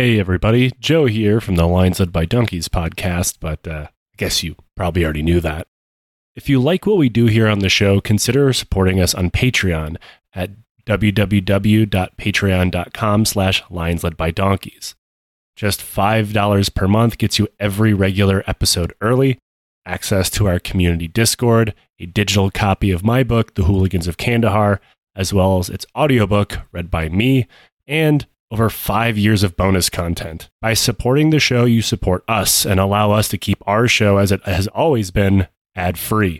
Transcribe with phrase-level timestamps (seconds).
[0.00, 0.72] Hey, everybody.
[0.80, 5.04] Joe here from the Lions Led by Donkeys podcast, but uh, I guess you probably
[5.04, 5.66] already knew that.
[6.34, 9.98] If you like what we do here on the show, consider supporting us on Patreon
[10.32, 10.52] at
[10.86, 14.94] www.patreon.com slash lions led by donkeys.
[15.54, 19.38] Just $5 per month gets you every regular episode early,
[19.84, 24.80] access to our community Discord, a digital copy of my book, The Hooligans of Kandahar,
[25.14, 27.46] as well as its audiobook read by me,
[27.86, 30.50] and over five years of bonus content.
[30.60, 34.32] By supporting the show, you support us and allow us to keep our show as
[34.32, 36.38] it has always been ad free.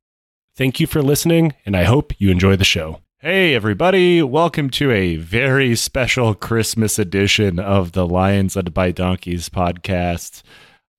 [0.56, 3.00] Thank you for listening, and I hope you enjoy the show.
[3.20, 9.48] Hey, everybody, welcome to a very special Christmas edition of the Lions Led by Donkeys
[9.48, 10.42] podcast.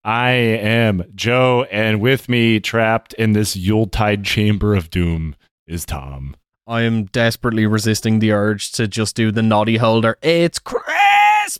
[0.04, 5.36] I am Joe, and with me, trapped in this Yuletide chamber of doom,
[5.68, 6.36] is Tom.
[6.68, 10.18] I am desperately resisting the urge to just do the Noddy Holder.
[10.22, 11.60] It's Christmas!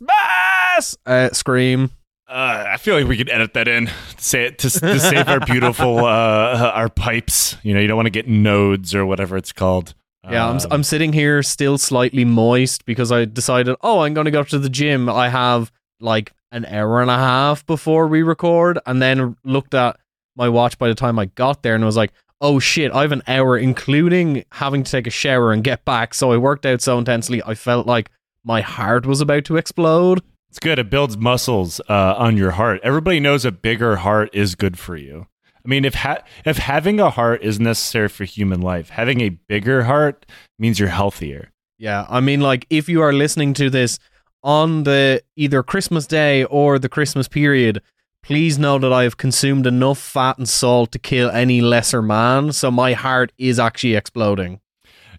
[1.04, 1.90] Uh, scream.
[2.28, 5.28] Uh, I feel like we could edit that in to say it to, to save
[5.28, 7.56] our beautiful uh, our pipes.
[7.62, 9.94] You know, you don't want to get nodes or whatever it's called.
[10.30, 14.24] Yeah, I'm, Um, I'm sitting here still slightly moist because I decided, oh, I'm going
[14.26, 15.08] to go to the gym.
[15.08, 19.98] I have like an hour and a half before we record, and then looked at
[20.36, 23.12] my watch by the time I got there and was like, oh shit, I have
[23.12, 26.12] an hour, including having to take a shower and get back.
[26.12, 28.10] So I worked out so intensely, I felt like
[28.44, 30.20] my heart was about to explode.
[30.50, 30.78] It's good.
[30.78, 32.80] It builds muscles uh, on your heart.
[32.82, 35.28] Everybody knows a bigger heart is good for you.
[35.64, 39.30] I mean, if ha- if having a heart is necessary for human life, having a
[39.30, 40.26] bigger heart
[40.58, 41.52] means you're healthier.
[41.78, 43.98] Yeah, I mean, like if you are listening to this
[44.42, 47.80] on the either Christmas Day or the Christmas period,
[48.22, 52.52] please know that I have consumed enough fat and salt to kill any lesser man.
[52.52, 54.60] So my heart is actually exploding.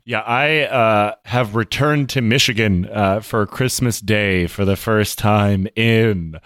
[0.06, 5.68] Yeah, I uh, have returned to Michigan uh, for Christmas Day for the first time
[5.76, 6.40] in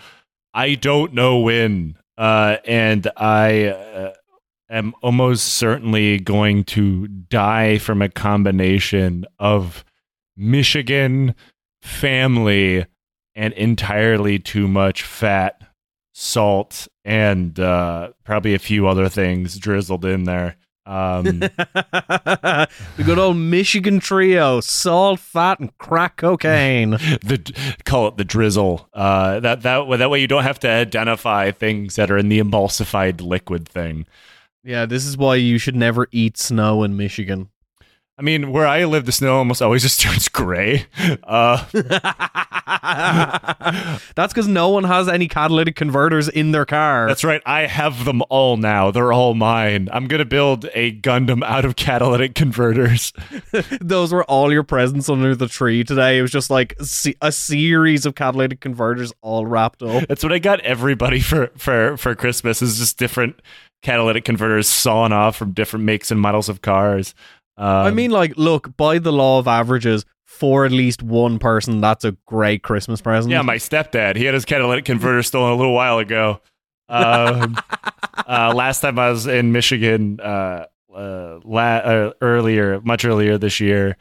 [0.54, 4.14] I don't know when, uh, and I uh,
[4.70, 9.86] am almost certainly going to die from a combination of
[10.36, 11.36] Michigan
[11.82, 12.86] family
[13.36, 15.62] and entirely too much fat,
[16.20, 20.56] salt, and uh, probably a few other things drizzled in there.
[20.88, 22.68] Um, the
[23.06, 26.92] good old Michigan trio: salt, fat, and crack cocaine.
[27.22, 27.54] the
[27.86, 28.90] call it the drizzle.
[28.94, 32.30] Uh, that that way- that way you don't have to identify things that are in
[32.30, 34.06] the emulsified liquid thing.
[34.64, 37.50] yeah, this is why you should never eat snow in Michigan.
[38.20, 40.86] I mean, where I live, the snow almost always just turns gray.
[41.24, 41.64] Uh,
[44.16, 47.08] That's because no one has any catalytic converters in their car.
[47.08, 47.42] that's right.
[47.46, 48.92] I have them all now.
[48.92, 49.90] They're all mine.
[49.92, 53.14] I'm gonna build a Gundam out of catalytic converters.
[53.82, 56.18] Those were all your presents under the tree today.
[56.18, 56.76] It was just like
[57.22, 60.08] a series of catalytic converters all wrapped up.
[60.08, 62.62] That's what I got everybody for for for Christmas.
[62.62, 63.42] Is just different
[63.84, 67.14] catalytic converters sawn off from different makes and models of cars.
[67.58, 71.82] Um, I mean, like, look, by the law of averages, for at least one person,
[71.82, 73.32] that's a great Christmas present.
[73.32, 74.16] Yeah, my stepdad.
[74.16, 76.42] He had his catalytic converter stolen a little while ago.
[76.90, 77.58] Um,
[78.28, 83.60] uh, last time I was in Michigan, uh, uh, la- uh, earlier, much earlier this
[83.60, 83.98] year,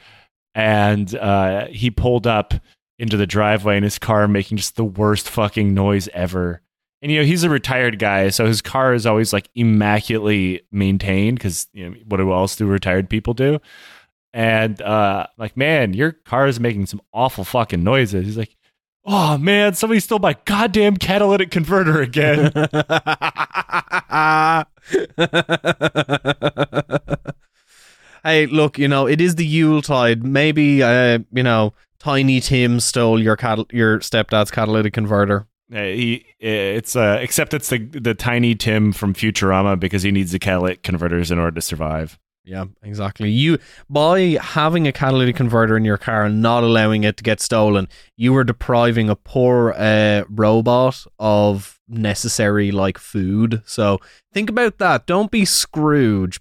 [0.55, 2.55] and uh, he pulled up
[2.99, 6.61] into the driveway in his car, making just the worst fucking noise ever.
[7.02, 11.38] And you know he's a retired guy, so his car is always like immaculately maintained
[11.38, 13.60] because you know what else do retired people do?
[14.32, 18.26] And uh, like, man, your car is making some awful fucking noises.
[18.26, 18.56] He's like,
[19.06, 22.52] oh man, somebody stole my goddamn catalytic converter again.
[28.24, 30.24] hey, look, you know, it is the Yuletide.
[30.24, 35.46] Maybe, uh, you know, Tiny Tim stole your cat- your stepdad's catalytic converter.
[35.70, 40.38] He, it's uh, except it's the the tiny Tim from Futurama because he needs the
[40.38, 42.18] catalytic converters in order to survive.
[42.44, 43.28] Yeah, exactly.
[43.28, 43.58] You
[43.90, 47.88] by having a catalytic converter in your car and not allowing it to get stolen,
[48.16, 53.62] you were depriving a poor uh, robot of necessary like food.
[53.66, 53.99] So
[54.32, 55.06] think about that.
[55.06, 56.40] Don't be Scrooge.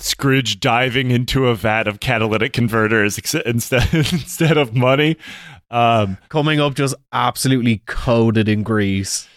[0.00, 5.16] Scrooge diving into a vat of catalytic converters ex- instead instead of money.
[5.70, 9.28] Um, Coming up just absolutely coated in grease.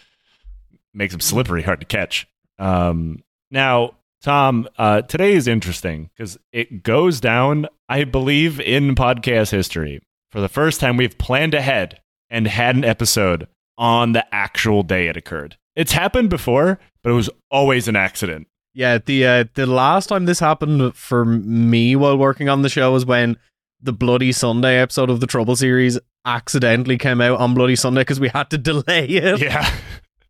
[0.97, 2.27] Makes them slippery, hard to catch.
[2.59, 3.91] Um, now,
[4.21, 10.01] Tom, uh, today is interesting because it goes down, I believe, in podcast history.
[10.31, 13.47] For the first time, we've planned ahead and had an episode
[13.77, 15.57] on the actual day it occurred.
[15.75, 18.47] It's happened before, but it was always an accident.
[18.73, 22.91] Yeah, the uh, the last time this happened for me while working on the show
[22.91, 23.38] was when
[23.81, 28.19] the Bloody Sunday episode of the Trouble series accidentally came out on Bloody Sunday because
[28.19, 29.39] we had to delay it.
[29.39, 29.71] Yeah.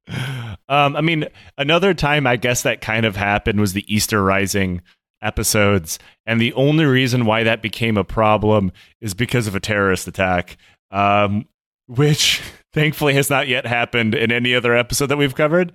[0.70, 1.26] Um, I mean,
[1.58, 4.82] another time I guess that kind of happened was the Easter Rising
[5.22, 8.72] episodes, and the only reason why that became a problem
[9.02, 10.58] is because of a terrorist attack,
[10.92, 11.48] um,
[11.88, 12.42] which
[12.74, 15.72] thankfully has not yet happened in any other episode that we've covered.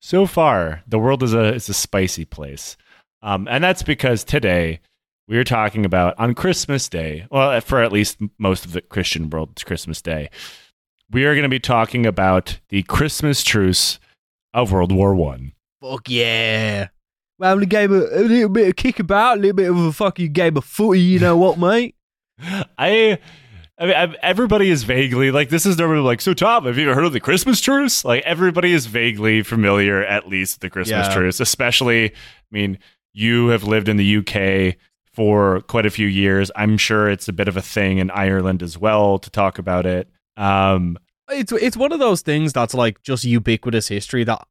[0.00, 2.76] So far, the world is a is a spicy place,
[3.22, 4.80] um, and that's because today
[5.28, 7.26] we are talking about on Christmas Day.
[7.30, 10.30] Well, for at least most of the Christian world, it's Christmas Day.
[11.10, 14.00] We are going to be talking about the Christmas truce
[14.54, 15.52] of World War One.
[15.80, 16.88] Fuck yeah.
[17.38, 20.32] Well, we gave a, a little bit of kickabout, a little bit of a fucking
[20.32, 21.96] game of footy, you know what, mate?
[22.78, 23.18] I,
[23.78, 26.20] I mean, I've- everybody is vaguely like this is normally like.
[26.20, 28.04] So, Tom, have you ever heard of the Christmas truce?
[28.04, 31.14] Like everybody is vaguely familiar, at least with the Christmas Yeah.
[31.14, 31.40] truce.
[31.40, 32.14] Especially, I
[32.52, 32.78] mean,
[33.12, 34.76] you have lived in the UK
[35.12, 36.50] for quite a few years.
[36.54, 39.84] I'm sure it's a bit of a thing in Ireland as well to talk about
[39.84, 40.08] it.
[40.36, 40.96] Um,
[41.30, 44.46] It's it's one of those things that's like just ubiquitous history that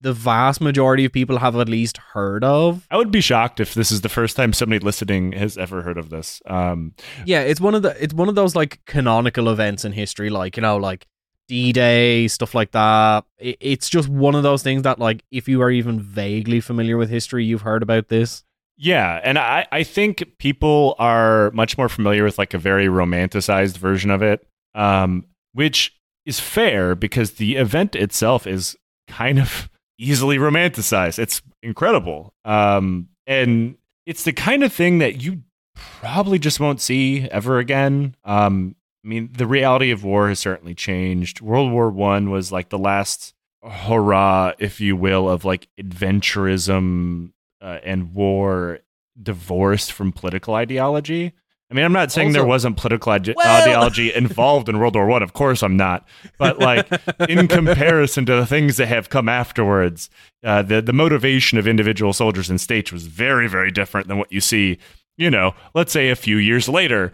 [0.00, 2.86] the vast majority of people have at least heard of.
[2.90, 5.96] I would be shocked if this is the first time somebody listening has ever heard
[5.96, 6.42] of this.
[6.46, 6.92] Um,
[7.24, 10.56] Yeah, it's one of the it's one of those like canonical events in history, like
[10.56, 11.06] you know, like
[11.48, 13.24] D Day stuff like that.
[13.38, 16.96] It, it's just one of those things that like if you are even vaguely familiar
[16.96, 18.44] with history, you've heard about this.
[18.76, 23.78] Yeah, and I, I think people are much more familiar with like a very romanticized
[23.78, 25.96] version of it, um, which
[26.26, 28.76] is fair because the event itself is
[29.08, 29.68] kind of
[29.98, 31.18] easily romanticized.
[31.18, 33.76] It's incredible, um, and
[34.06, 35.42] it's the kind of thing that you
[35.74, 38.14] probably just won't see ever again.
[38.24, 41.40] Um, I mean, the reality of war has certainly changed.
[41.40, 47.78] World War One was like the last hurrah, if you will, of like adventurism uh,
[47.82, 48.80] and war
[49.20, 51.32] divorced from political ideology.
[51.74, 55.06] I mean, I'm not saying there wasn't political ide- Well- ideology involved in World War
[55.06, 55.24] One.
[55.24, 56.06] Of course, I'm not.
[56.38, 56.88] But like
[57.28, 60.08] in comparison to the things that have come afterwards,
[60.44, 64.30] uh, the the motivation of individual soldiers and states was very, very different than what
[64.30, 64.78] you see.
[65.16, 67.10] You know, let's say a few years later.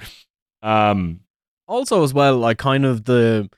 [0.63, 1.21] Um,
[1.67, 3.49] also as well like kind of the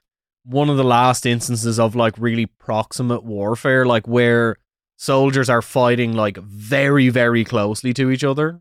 [0.44, 4.54] one of the last instances of like really proximate warfare like where
[4.98, 8.60] soldiers are fighting like very very closely to each other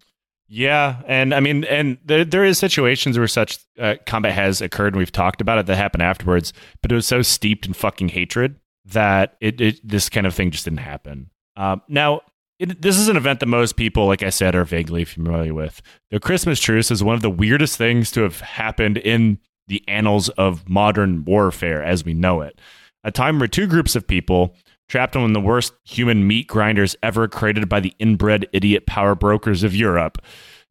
[0.54, 4.92] Yeah, and I mean, and there there is situations where such uh, combat has occurred,
[4.94, 6.52] and we've talked about it that happened afterwards.
[6.82, 10.52] But it was so steeped in fucking hatred that it, it this kind of thing
[10.52, 11.30] just didn't happen.
[11.56, 12.20] Um, now,
[12.60, 15.82] it, this is an event that most people, like I said, are vaguely familiar with.
[16.10, 20.28] The Christmas truce is one of the weirdest things to have happened in the annals
[20.28, 22.60] of modern warfare as we know it.
[23.06, 24.58] A time where two groups of people
[24.92, 29.64] trapped on the worst human meat grinders ever created by the inbred idiot power brokers
[29.64, 30.22] of Europe,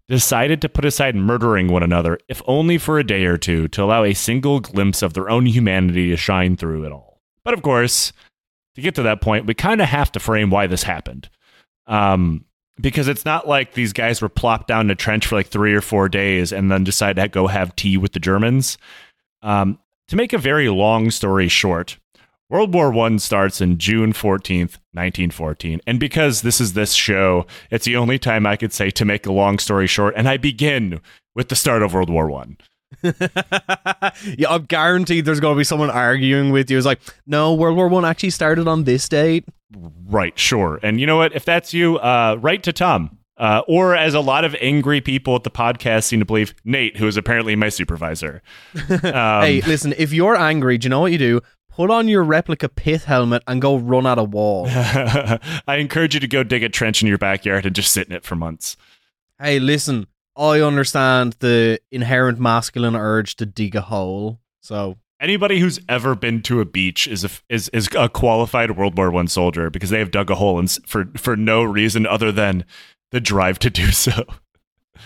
[0.08, 3.82] decided to put aside murdering one another, if only for a day or two, to
[3.82, 7.19] allow a single glimpse of their own humanity to shine through it all.
[7.44, 8.12] But of course,
[8.75, 11.31] to get to that point, we kind of have to frame why this happened.
[11.87, 12.44] Um,
[12.78, 15.75] because it's not like these guys were plopped down in a trench for like three
[15.75, 18.76] or four days and then decided to go have tea with the Germans.
[19.40, 19.78] Um,
[20.08, 21.99] to make a very long story short,
[22.50, 25.81] World War One starts in June 14th, 1914.
[25.87, 29.25] And because this is this show, it's the only time I could say to make
[29.25, 31.00] a long story short, and I begin
[31.35, 32.58] with the start of World War One.
[33.05, 37.76] yeah i'm guaranteed there's going to be someone arguing with you it's like no world
[37.76, 39.44] war one actually started on this date
[39.77, 40.81] Right, sure.
[40.82, 41.34] And you know what?
[41.34, 43.19] If that's you, uh, write to Tom.
[43.36, 46.98] Uh, or as a lot of angry people at the podcast seem to believe, Nate,
[46.98, 48.43] who is apparently my supervisor.
[48.91, 52.22] Um, hey listen if you're angry do you know what you do put on your
[52.22, 56.62] replica pith helmet and go run at a wall I encourage you to go dig
[56.62, 58.77] a trench in your backyard and just sit in it for months.
[59.41, 64.41] Hey, listen, I understand the inherent masculine urge to dig a hole.
[64.60, 68.96] So, Anybody who's ever been to a beach is a, is is a qualified World
[68.96, 72.32] War One soldier because they have dug a hole and for for no reason other
[72.32, 72.65] than
[73.10, 74.24] the drive to do so.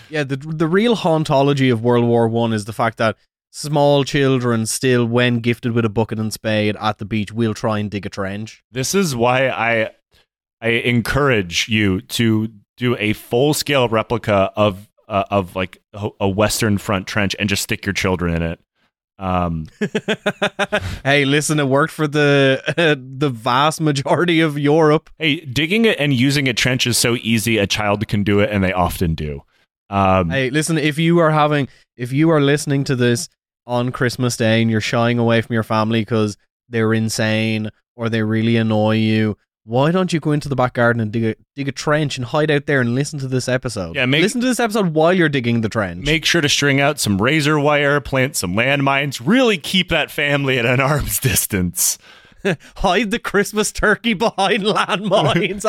[0.09, 3.17] yeah, the the real hauntology of World War 1 is the fact that
[3.55, 7.79] small children still when gifted with a bucket and spade at the beach will try
[7.79, 8.61] and dig a trench.
[8.69, 9.91] This is why I
[10.59, 16.27] I encourage you to do a full scale replica of uh, of like a, a
[16.27, 18.59] Western Front trench and just stick your children in it.
[19.17, 19.67] Um,
[21.05, 22.61] hey, listen, it worked for the
[23.17, 25.09] the vast majority of Europe.
[25.17, 27.57] hey, digging it and using a trench is so easy.
[27.57, 29.43] A child can do it, and they often do.
[29.89, 33.29] Um, Hey, listen, if you are having if you are listening to this
[33.67, 36.37] on Christmas Day and you're shying away from your family because
[36.69, 41.01] they're insane or they really annoy you why don't you go into the back garden
[41.01, 43.95] and dig a dig a trench and hide out there and listen to this episode?
[43.95, 46.05] Yeah, make- listen to this episode while you're digging the trench.
[46.05, 50.59] Make sure to string out some razor wire, plant some landmines, really keep that family
[50.59, 51.97] at an arm's distance.
[52.77, 55.65] hide the Christmas turkey behind landmines.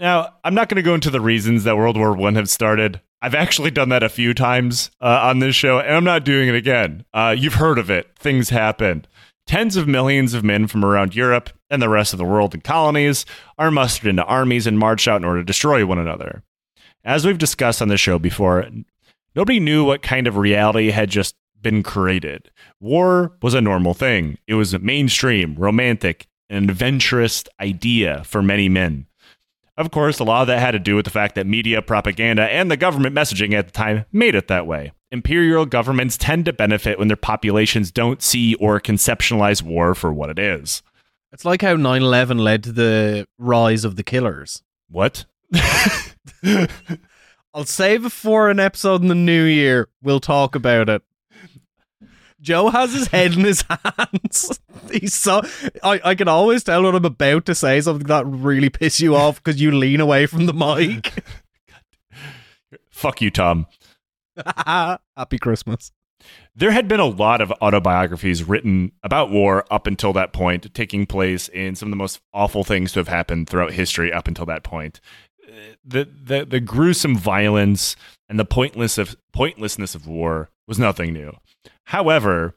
[0.00, 3.00] Now, I'm not going to go into the reasons that World War One have started.
[3.20, 6.48] I've actually done that a few times uh, on this show, and I'm not doing
[6.48, 7.04] it again.
[7.12, 8.16] Uh, you've heard of it.
[8.16, 9.06] Things happen.
[9.46, 12.60] Tens of millions of men from around Europe and the rest of the world in
[12.60, 13.24] colonies
[13.56, 16.42] are mustered into armies and marched out in order to destroy one another.
[17.02, 18.68] As we've discussed on the show before,
[19.34, 22.50] nobody knew what kind of reality had just been created.
[22.78, 28.68] War was a normal thing, it was a mainstream, romantic, and adventurous idea for many
[28.68, 29.07] men.
[29.78, 32.42] Of course, a lot of that had to do with the fact that media, propaganda,
[32.42, 34.90] and the government messaging at the time made it that way.
[35.12, 40.30] Imperial governments tend to benefit when their populations don't see or conceptualize war for what
[40.30, 40.82] it is.
[41.32, 44.64] it's like how 9/11 led to the rise of the killers.
[44.90, 45.26] What?
[47.54, 49.88] I'll save it for an episode in the new year.
[50.02, 51.02] We'll talk about it.
[52.40, 54.60] Joe has his head in his hands.
[54.92, 55.42] He's so
[55.82, 59.16] I, I can always tell when I'm about to say something that really piss you
[59.16, 61.12] off because you lean away from the mic.
[62.90, 63.66] Fuck you, Tom.
[64.66, 65.92] Happy Christmas.
[66.54, 71.06] There had been a lot of autobiographies written about war up until that point, taking
[71.06, 74.46] place in some of the most awful things to have happened throughout history up until
[74.46, 75.00] that point.
[75.46, 75.52] Uh,
[75.84, 77.94] The the, the gruesome violence
[78.28, 81.32] and the pointless of pointlessness of war was nothing new.
[81.88, 82.54] However,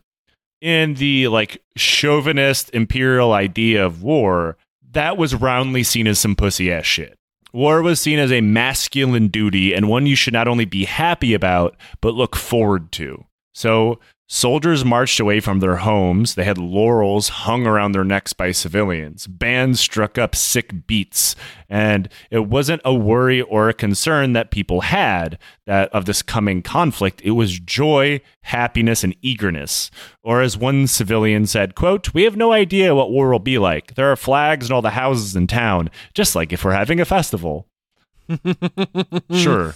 [0.59, 4.57] in the like chauvinist imperial idea of war,
[4.91, 7.17] that was roundly seen as some pussy ass shit.
[7.53, 11.33] War was seen as a masculine duty and one you should not only be happy
[11.33, 13.23] about, but look forward to.
[13.53, 14.01] So,
[14.33, 16.35] soldiers marched away from their homes.
[16.35, 19.27] They had laurels hung around their necks by civilians.
[19.27, 21.35] Bands struck up sick beats.
[21.67, 26.61] And it wasn't a worry or a concern that people had that of this coming
[26.61, 27.21] conflict.
[27.25, 29.91] It was joy, happiness, and eagerness.
[30.23, 33.95] Or as one civilian said, quote, We have no idea what war will be like.
[33.95, 37.05] There are flags in all the houses in town, just like if we're having a
[37.05, 37.67] festival.
[39.33, 39.75] Sure.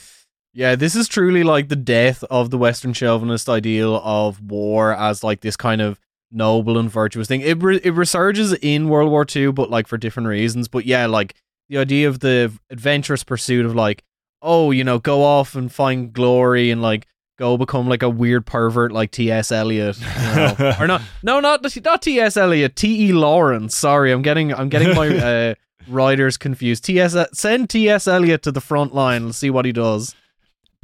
[0.55, 5.21] Yeah, this is truly like the death of the Western chauvinist ideal of war as
[5.21, 5.99] like this kind of
[6.31, 7.41] noble and virtuous thing.
[7.41, 10.69] It re- it resurges in World War II, but like for different reasons.
[10.69, 11.35] But yeah, like
[11.67, 14.05] the idea of the adventurous pursuit of like,
[14.41, 17.05] oh, you know, go off and find glory and like
[17.37, 19.51] go become like a weird pervert like T.S.
[19.51, 20.75] Eliot, you know?
[20.79, 21.01] or not?
[21.21, 22.37] No, not not T.S.
[22.37, 22.77] Eliot.
[22.77, 23.11] T.E.
[23.11, 23.75] Lawrence.
[23.75, 25.55] Sorry, I'm getting I'm getting my uh,
[25.89, 26.85] writers confused.
[26.85, 27.13] T.S.
[27.33, 28.07] Send T.S.
[28.07, 29.25] Eliot to the front line.
[29.25, 30.15] Let's see what he does.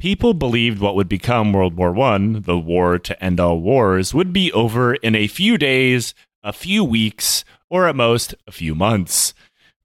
[0.02, 4.32] People believed what would become World War One, the war to end all wars, would
[4.32, 9.32] be over in a few days, a few weeks, or at most a few months.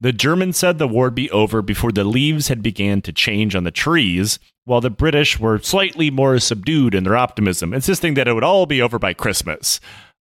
[0.00, 3.54] The Germans said the war would be over before the leaves had began to change
[3.54, 8.26] on the trees, while the British were slightly more subdued in their optimism, insisting that
[8.26, 9.78] it would all be over by Christmas.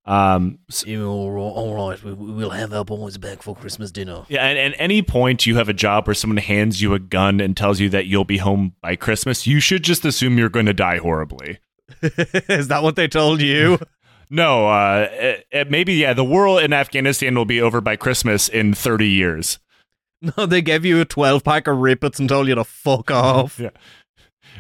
[0.08, 4.24] Um, s- all right, we, we'll have our boys back for Christmas dinner.
[4.30, 7.40] yeah, and at any point you have a job where someone hands you a gun
[7.42, 10.66] and tells you that you'll be home by Christmas, you should just assume you're going
[10.66, 11.60] to die horribly.
[12.02, 13.80] Is that what they told you?
[14.30, 16.12] No, uh, it, it- maybe yeah.
[16.12, 19.58] The war in Afghanistan will be over by Christmas in thirty years.
[20.38, 23.10] no, they gave you a 12 pack of Rip Its and told you to fuck
[23.10, 23.58] off.
[23.58, 23.70] yeah,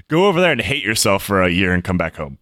[0.07, 2.37] Go over there and hate yourself for a year and come back home.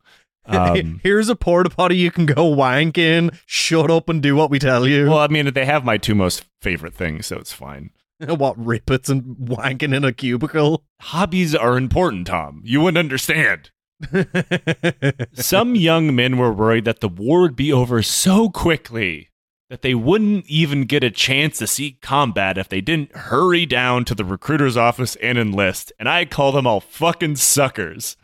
[0.48, 3.32] Um, Here's a porta potty you can go wank in.
[3.46, 5.10] Shut up and do what we tell you.
[5.10, 7.92] well, I mean, they have my two most favorite things, so it's fine.
[8.20, 10.84] what Rip Its and wanking in a cubicle?
[11.02, 12.62] Hobbies are important, Tom.
[12.64, 13.72] You wouldn't understand.
[15.34, 19.30] Some young men were worried that the war would be over so quickly
[19.70, 24.06] that they wouldn't even get a chance to see combat if they didn't hurry down
[24.06, 25.92] to the recruiter's office and enlist.
[25.98, 28.16] And I call them all fucking suckers.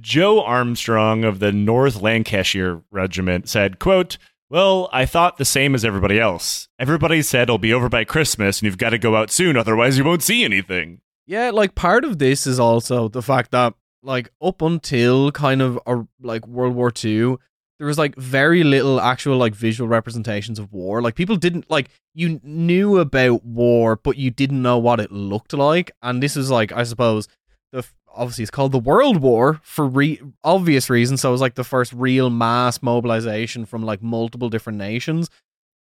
[0.00, 4.18] Joe Armstrong of the North Lancashire Regiment said, quote,
[4.50, 6.68] well, I thought the same as everybody else.
[6.78, 9.98] Everybody said it'll be over by Christmas and you've got to go out soon, otherwise
[9.98, 11.00] you won't see anything.
[11.26, 15.78] Yeah, like part of this is also the fact that like up until kind of
[15.86, 17.36] uh, like World War II,
[17.78, 21.02] there was like very little actual like visual representations of war.
[21.02, 25.54] Like people didn't like you knew about war, but you didn't know what it looked
[25.54, 25.90] like.
[26.02, 27.26] And this is like I suppose
[27.72, 31.20] the obviously it's called the World War for re- obvious reasons.
[31.20, 35.30] So it was like the first real mass mobilization from like multiple different nations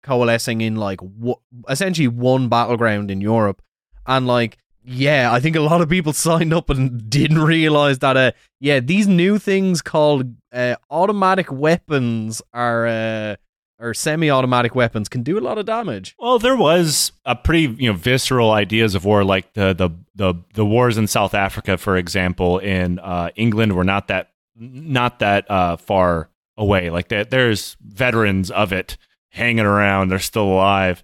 [0.04, 1.36] coalescing in like w-
[1.70, 3.62] essentially one battleground in Europe.
[4.08, 8.18] And like yeah, I think a lot of people signed up and didn't realize that.
[8.18, 13.36] Uh, yeah, these new things called uh, automatic weapons are uh,
[13.82, 16.16] or semi-automatic weapons can do a lot of damage.
[16.20, 20.36] Well, there was a pretty you know visceral ideas of war, like the the the,
[20.54, 25.50] the wars in South Africa, for example, in uh, England were not that not that
[25.50, 26.90] uh, far away.
[26.90, 28.98] Like that, there's veterans of it
[29.30, 30.10] hanging around.
[30.10, 31.04] They're still alive.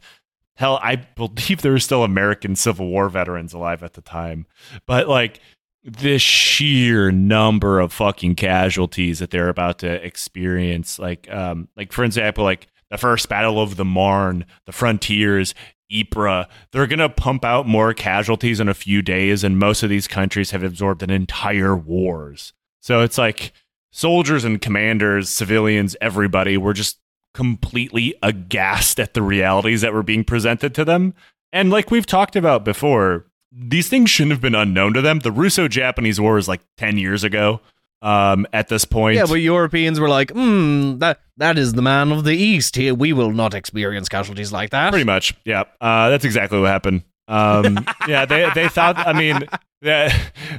[0.55, 4.46] Hell, I believe there were still American Civil War veterans alive at the time.
[4.86, 5.39] But like
[5.88, 12.03] the sheer number of fucking casualties that they're about to experience, like um, like for
[12.03, 15.56] example, like the first Battle of the Marne, the Frontiers,
[15.89, 20.10] Ypres, they're gonna pump out more casualties in a few days, and most of these
[20.10, 22.51] countries have absorbed an entire wars.
[22.82, 23.53] So it's like
[23.91, 27.00] soldiers and commanders, civilians, everybody were just
[27.34, 31.13] completely aghast at the realities that were being presented to them.
[31.53, 35.20] And like we've talked about before, these things shouldn't have been unknown to them.
[35.20, 37.62] The Russo Japanese War was like 10 years ago
[38.01, 39.16] um, at this point.
[39.16, 42.75] Yeah, but Europeans were like, hmm, that, that is the man of the East.
[42.75, 44.92] Here, we will not experience casualties like that.
[44.92, 45.34] Pretty much.
[45.46, 45.63] Yeah.
[45.82, 47.04] Uh, that's exactly what happened.
[47.27, 49.44] Um, yeah, they, they thought, I mean,
[49.82, 50.12] they,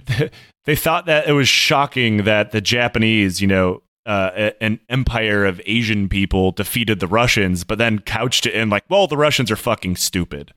[0.65, 5.61] they thought that it was shocking that the Japanese, you know, uh, an empire of
[5.67, 9.57] Asian people defeated the Russians, but then couched it in like, well, the Russians are
[9.57, 10.55] fucking stupid.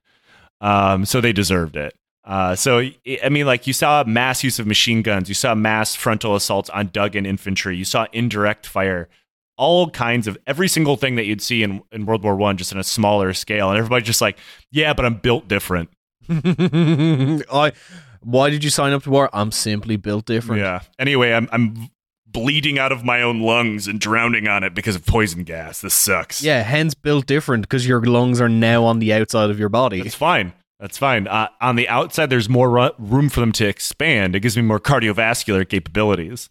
[0.61, 1.93] Um, so they deserved it.
[2.23, 2.79] Uh, so
[3.23, 6.69] I mean, like you saw mass use of machine guns, you saw mass frontal assaults
[6.69, 9.09] on dug-in infantry, you saw indirect fire,
[9.57, 12.71] all kinds of every single thing that you'd see in, in World War One, just
[12.71, 14.37] in a smaller scale, and everybody's just like,
[14.71, 15.89] yeah, but I'm built different.
[16.29, 17.71] I.
[18.23, 19.31] Why did you sign up to war?
[19.33, 20.61] I'm simply built different.
[20.61, 20.81] Yeah.
[20.99, 21.89] Anyway, I'm I'm
[22.27, 25.81] bleeding out of my own lungs and drowning on it because of poison gas.
[25.81, 26.43] This sucks.
[26.43, 30.01] Yeah, hence built different because your lungs are now on the outside of your body.
[30.01, 30.53] It's fine.
[30.81, 31.27] That's fine.
[31.27, 34.35] Uh, on the outside, there's more ru- room for them to expand.
[34.35, 36.49] It gives me more cardiovascular capabilities.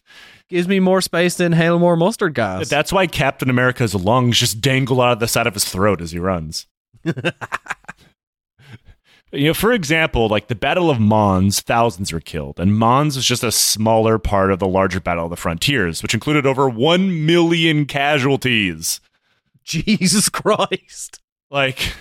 [0.49, 2.69] Gives me more space to inhale more mustard gas.
[2.69, 6.13] That's why Captain America's lungs just dangle out of the side of his throat as
[6.13, 6.67] he runs.
[9.33, 13.25] You know, for example, like the Battle of Mons, thousands were killed, and Mons was
[13.25, 17.27] just a smaller part of the larger Battle of the Frontiers, which included over 1
[17.27, 19.01] million casualties.
[19.63, 21.21] Jesus Christ.
[21.49, 21.95] Like,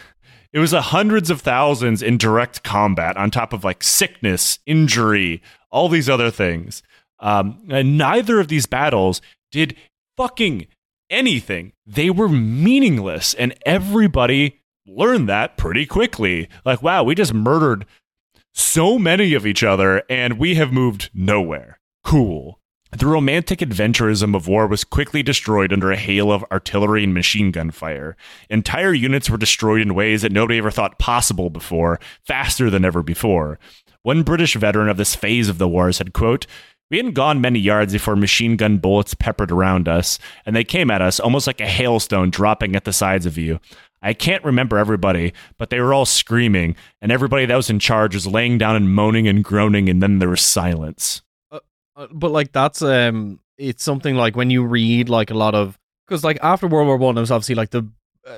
[0.52, 5.42] it was a hundreds of thousands in direct combat on top of like sickness, injury,
[5.72, 6.82] all these other things.
[7.20, 9.22] Um, and neither of these battles
[9.52, 9.76] did
[10.18, 10.68] fucking
[11.10, 11.74] anything.
[11.86, 16.50] They were meaningless, and everybody learned that pretty quickly.
[16.66, 17.86] Like, wow, we just murdered
[18.54, 21.80] so many of each other and we have moved nowhere.
[22.04, 22.59] Cool.
[22.92, 27.52] The romantic adventurism of war was quickly destroyed under a hail of artillery and machine
[27.52, 28.18] gun fire.
[28.50, 33.04] Entire units were destroyed in ways that nobody ever thought possible before, faster than ever
[33.04, 33.60] before.
[34.02, 36.48] One British veteran of this phase of the war said, quote,
[36.90, 40.90] we hadn't gone many yards before machine gun bullets peppered around us, and they came
[40.90, 43.60] at us almost like a hailstone dropping at the sides of you.
[44.02, 48.16] I can't remember everybody, but they were all screaming, and everybody that was in charge
[48.16, 51.22] was laying down and moaning and groaning, and then there was silence.
[52.00, 55.78] Uh, but like that's um, it's something like when you read like a lot of
[56.08, 57.88] because like after World War One, there was obviously like the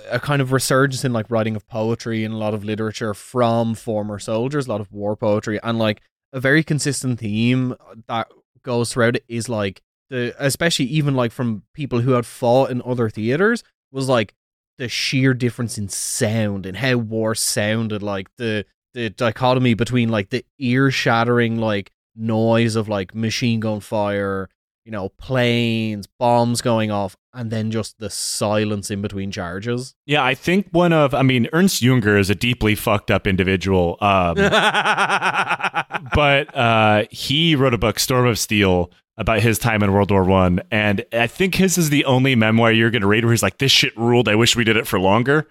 [0.09, 3.75] a kind of resurgence in like writing of poetry and a lot of literature from
[3.75, 6.01] former soldiers, a lot of war poetry, and like
[6.33, 7.75] a very consistent theme
[8.07, 8.27] that
[8.63, 12.81] goes throughout it is like the especially even like from people who had fought in
[12.83, 14.33] other theaters was like
[14.77, 20.29] the sheer difference in sound and how war sounded like the the dichotomy between like
[20.29, 24.49] the ear shattering like noise of like machine gun fire
[24.85, 30.23] you know planes bombs going off and then just the silence in between charges Yeah,
[30.23, 33.97] I think one of, I mean, Ernst Junger is a deeply fucked up individual.
[34.01, 34.35] Um,
[36.13, 40.23] but uh, he wrote a book, Storm of Steel, about his time in World War
[40.23, 43.43] One, and I think his is the only memoir you're going to read where he's
[43.43, 44.27] like, "This shit ruled.
[44.27, 45.47] I wish we did it for longer."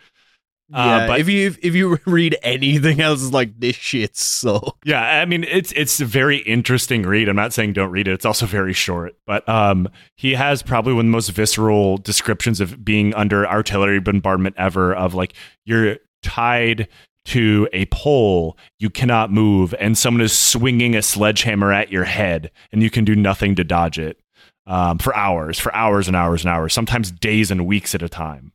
[0.72, 4.76] Yeah, uh, but if you if you read anything else, it's like this shit so.
[4.84, 7.28] Yeah, I mean it's it's a very interesting read.
[7.28, 8.12] I'm not saying don't read it.
[8.12, 12.60] It's also very short, but um, he has probably one of the most visceral descriptions
[12.60, 14.94] of being under artillery bombardment ever.
[14.94, 16.88] Of like you're tied
[17.26, 22.50] to a pole you cannot move and someone is swinging a sledgehammer at your head
[22.72, 24.18] and you can do nothing to dodge it
[24.66, 28.08] um, for hours for hours and hours and hours sometimes days and weeks at a
[28.08, 28.52] time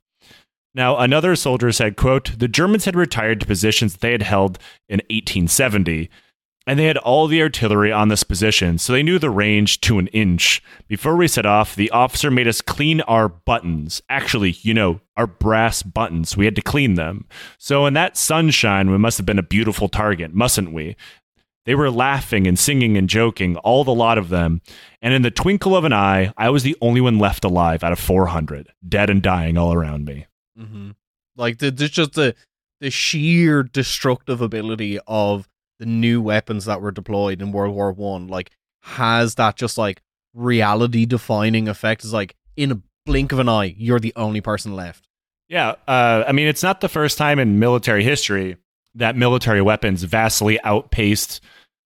[0.75, 4.97] now another soldier said quote the germans had retired to positions they had held in
[5.09, 6.09] 1870
[6.67, 9.99] and they had all the artillery on this position, so they knew the range to
[9.99, 10.63] an inch.
[10.88, 14.01] Before we set off, the officer made us clean our buttons.
[14.09, 16.35] Actually, you know, our brass buttons.
[16.35, 17.27] We had to clean them.
[17.59, 20.95] So in that sunshine, we must have been a beautiful target, mustn't we?
[21.65, 24.61] They were laughing and singing and joking, all the lot of them.
[25.01, 27.91] And in the twinkle of an eye, I was the only one left alive out
[27.91, 30.25] of 400, dead and dying all around me.
[30.60, 30.91] Mm-hmm.
[31.36, 32.36] Like the, just the
[32.82, 35.48] the sheer destructive ability of
[35.80, 38.28] the new weapons that were deployed in World War One.
[38.28, 40.02] Like has that just like
[40.34, 42.04] reality defining effect.
[42.04, 45.08] Is like in a blink of an eye, you're the only person left.
[45.48, 48.58] Yeah, uh, I mean, it's not the first time in military history
[48.96, 51.41] that military weapons vastly outpaced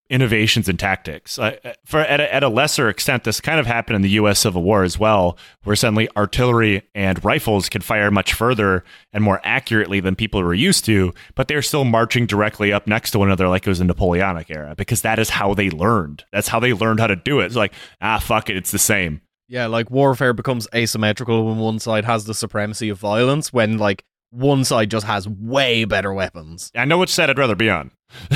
[0.10, 1.38] innovations and tactics.
[1.38, 4.40] Uh, for at a, at a lesser extent, this kind of happened in the U.S.
[4.40, 9.40] Civil War as well, where suddenly artillery and rifles could fire much further and more
[9.44, 13.28] accurately than people were used to, but they're still marching directly up next to one
[13.28, 16.26] another like it was the Napoleonic era because that is how they learned.
[16.32, 17.46] That's how they learned how to do it.
[17.46, 19.22] It's like ah, fuck it, it's the same.
[19.48, 24.06] Yeah, like warfare becomes asymmetrical when one side has the supremacy of violence, when like
[24.32, 26.72] one side just has way better weapons.
[26.76, 27.92] I know which side I'd rather be on.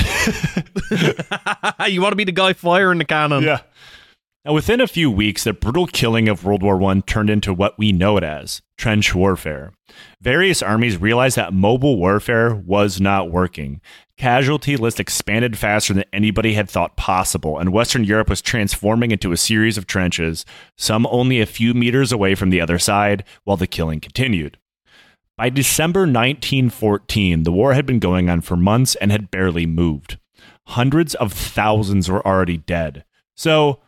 [1.88, 3.42] you want to be the guy firing the cannon.
[3.44, 3.60] Yeah.
[4.44, 7.78] Now, within a few weeks, the brutal killing of World War I turned into what
[7.78, 9.72] we know it as trench warfare.
[10.20, 13.80] Various armies realized that mobile warfare was not working.
[14.18, 19.32] Casualty lists expanded faster than anybody had thought possible, and Western Europe was transforming into
[19.32, 20.44] a series of trenches,
[20.76, 24.58] some only a few meters away from the other side, while the killing continued.
[25.36, 30.18] By December 1914, the war had been going on for months and had barely moved.
[30.68, 33.04] Hundreds of thousands were already dead.
[33.36, 33.80] So,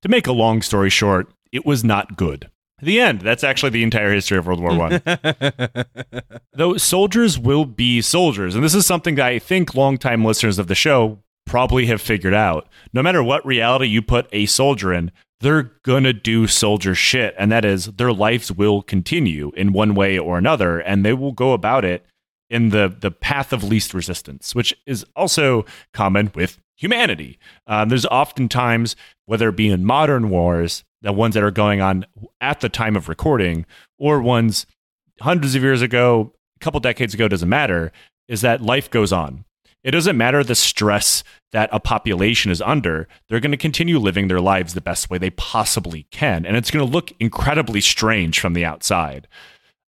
[0.00, 2.50] to make a long story short, it was not good.
[2.80, 3.20] The end.
[3.20, 5.02] That's actually the entire history of World War One.
[6.54, 10.66] Though soldiers will be soldiers, and this is something that I think longtime listeners of
[10.66, 12.66] the show probably have figured out.
[12.92, 17.50] No matter what reality you put a soldier in, they're gonna do soldier shit, and
[17.52, 21.52] that is their lives will continue in one way or another, and they will go
[21.52, 22.04] about it
[22.50, 27.38] in the the path of least resistance, which is also common with humanity.
[27.66, 32.06] Um, there's oftentimes, whether it be in modern wars, the ones that are going on
[32.40, 33.66] at the time of recording,
[33.98, 34.66] or ones
[35.20, 37.92] hundreds of years ago, a couple decades ago, doesn't matter,
[38.28, 39.44] is that life goes on.
[39.84, 44.26] It doesn't matter the stress that a population is under, they're going to continue living
[44.26, 46.44] their lives the best way they possibly can.
[46.44, 49.28] And it's going to look incredibly strange from the outside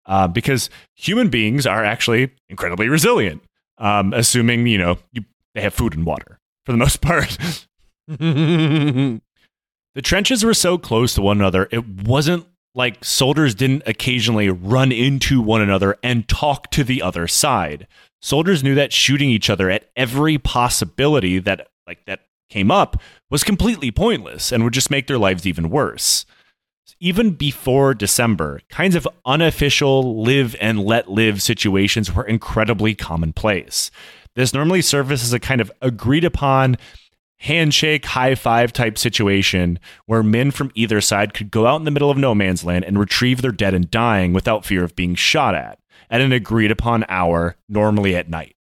[0.07, 3.43] uh, because human beings are actually incredibly resilient,
[3.79, 7.37] um, assuming, you know, you, they have food and water for the most part.
[8.09, 9.21] the
[10.03, 15.41] trenches were so close to one another, it wasn't like soldiers didn't occasionally run into
[15.41, 17.89] one another and talk to the other side.
[18.27, 23.45] Soldiers knew that shooting each other at every possibility that like that came up was
[23.45, 26.27] completely pointless and would just make their lives even worse.
[26.99, 33.93] Even before December, kinds of unofficial live and let live situations were incredibly commonplace.
[34.35, 36.79] This normally serves as a kind of agreed upon
[37.39, 41.93] handshake, high five type situation where men from either side could go out in the
[41.93, 45.15] middle of no man's land and retrieve their dead and dying without fear of being
[45.15, 45.79] shot at
[46.11, 48.57] at an agreed upon hour, normally at night.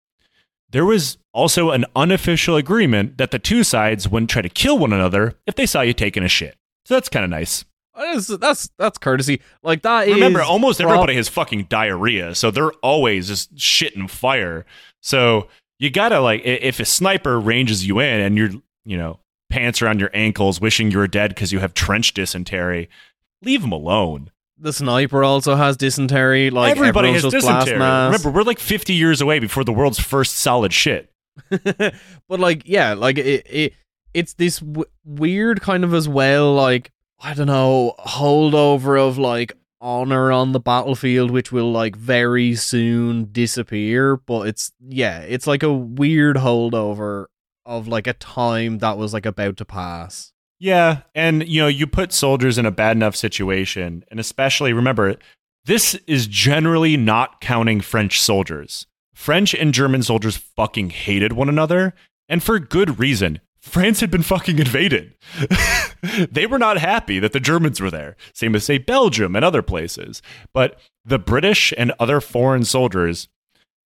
[0.71, 4.93] There was also an unofficial agreement that the two sides wouldn't try to kill one
[4.93, 6.57] another if they saw you taking a shit.
[6.85, 7.65] So that's kind of nice.
[7.97, 9.41] That's, that's that's courtesy.
[9.63, 14.67] Like that Remember, almost prob- everybody has fucking diarrhea, so they're always just shitting fire.
[15.01, 18.51] So you gotta like, if a sniper ranges you in and you're,
[18.85, 22.89] you know, pants around your ankles, wishing you were dead because you have trench dysentery,
[23.43, 24.31] leave them alone.
[24.59, 26.51] The sniper also has dysentery.
[26.51, 27.79] Like everybody has dysentery.
[28.07, 31.11] Remember, we're like 50 years away before the world's first solid shit.
[31.51, 31.95] but
[32.29, 33.75] like, yeah, like it, it
[34.13, 39.55] it's this w- weird kind of as well, like I don't know, holdover of like
[39.81, 44.17] honor on the battlefield, which will like very soon disappear.
[44.17, 47.27] But it's yeah, it's like a weird holdover
[47.67, 50.34] of like a time that was like about to pass.
[50.59, 55.17] Yeah, and you know, you put soldiers in a bad enough situation, and especially remember,
[55.65, 58.87] this is generally not counting French soldiers.
[59.15, 61.95] French and German soldiers fucking hated one another,
[62.29, 63.41] and for good reason.
[63.61, 65.15] France had been fucking invaded.
[66.31, 68.15] they were not happy that the Germans were there.
[68.35, 70.21] Same as, say, Belgium and other places.
[70.53, 73.29] But the British and other foreign soldiers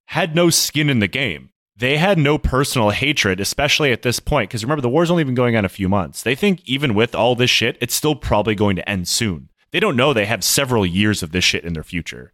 [0.09, 1.51] had no skin in the game.
[1.79, 5.37] They had no personal hatred, especially at this point, because remember, the war's only been
[5.37, 6.25] going on a few months.
[6.25, 9.49] They think even with all this shit, it's still probably going to end soon.
[9.71, 12.33] They don't know they have several years of this shit in their future.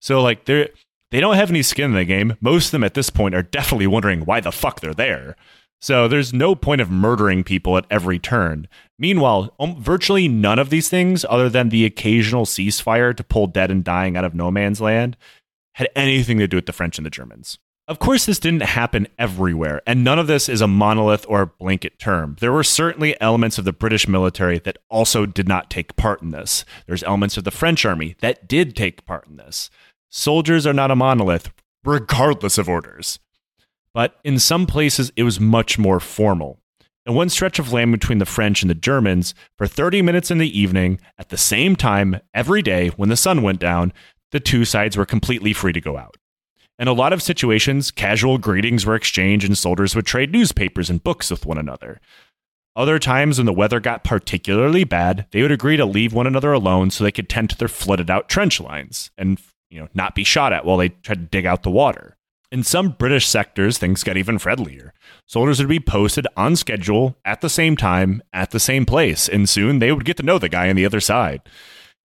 [0.00, 0.68] So, like, they're.
[1.12, 2.36] They don't have any skin in the game.
[2.40, 5.36] Most of them at this point are definitely wondering why the fuck they're there.
[5.80, 8.66] So there's no point of murdering people at every turn.
[8.98, 13.70] Meanwhile, um, virtually none of these things, other than the occasional ceasefire to pull dead
[13.70, 15.16] and dying out of no man's land,
[15.74, 17.58] had anything to do with the French and the Germans.
[17.88, 21.46] Of course, this didn't happen everywhere, and none of this is a monolith or a
[21.46, 22.36] blanket term.
[22.40, 26.32] There were certainly elements of the British military that also did not take part in
[26.32, 26.64] this.
[26.88, 29.70] There's elements of the French army that did take part in this.
[30.08, 31.50] soldiers are not a monolith,
[31.84, 33.20] regardless of orders.
[33.94, 36.58] But in some places, it was much more formal.
[37.06, 40.38] In one stretch of land between the French and the Germans, for 30 minutes in
[40.38, 43.92] the evening, at the same time, every day when the sun went down,
[44.32, 46.16] the two sides were completely free to go out.
[46.78, 51.02] In a lot of situations, casual greetings were exchanged and soldiers would trade newspapers and
[51.02, 52.00] books with one another.
[52.76, 56.52] Other times, when the weather got particularly bad, they would agree to leave one another
[56.52, 60.14] alone so they could tend to their flooded out trench lines and you know not
[60.14, 62.18] be shot at while they tried to dig out the water.
[62.52, 64.92] In some British sectors, things got even friendlier.
[65.24, 69.48] Soldiers would be posted on schedule at the same time at the same place, and
[69.48, 71.40] soon they would get to know the guy on the other side.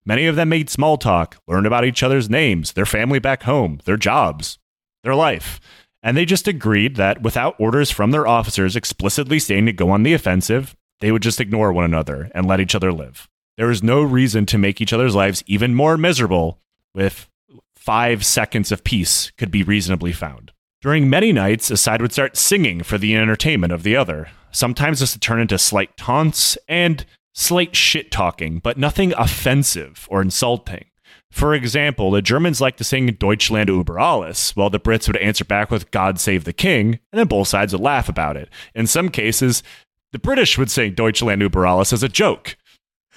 [0.06, 3.82] Many of them made small talk, learned about each other's names, their family back home,
[3.86, 4.58] their jobs,
[5.04, 5.60] their life.
[6.04, 10.04] And they just agreed that without orders from their officers explicitly saying to go on
[10.04, 13.28] the offensive, they would just ignore one another and let each other live.
[13.58, 16.60] There was no reason to make each other's lives even more miserable
[16.96, 17.30] if
[17.76, 20.52] five seconds of peace could be reasonably found.
[20.82, 24.30] During many nights, a side would start singing for the entertainment of the other.
[24.52, 30.22] Sometimes this would turn into slight taunts and slight shit talking, but nothing offensive or
[30.22, 30.86] insulting.
[31.32, 35.46] For example, the Germans like to sing Deutschland über alles, while the Brits would answer
[35.46, 38.50] back with God Save the King, and then both sides would laugh about it.
[38.76, 39.64] In some cases,
[40.12, 42.58] the British would sing Deutschland über alles as a joke.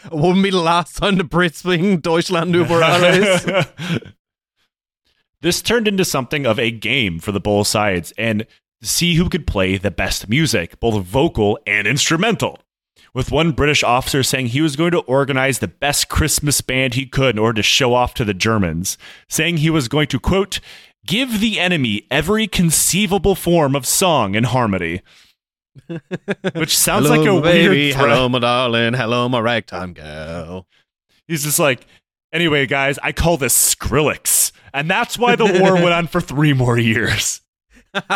[0.04, 3.44] It wouldn't be the last time the Brits sing Deutschland über alles.
[5.40, 8.46] this turned into something of a game for the both sides, and
[8.80, 12.60] to see who could play the best music, both vocal and instrumental
[13.14, 17.06] with one British officer saying he was going to organize the best Christmas band he
[17.06, 18.98] could in order to show off to the Germans,
[19.28, 20.60] saying he was going to, quote,
[21.06, 25.00] give the enemy every conceivable form of song and harmony.
[26.54, 28.08] Which sounds hello, like a baby, weird threat.
[28.10, 28.94] Hello, my darling.
[28.94, 30.66] Hello, my ragtime gal.
[31.26, 31.86] He's just like,
[32.32, 34.52] anyway, guys, I call this Skrillex.
[34.72, 37.40] And that's why the war went on for three more years.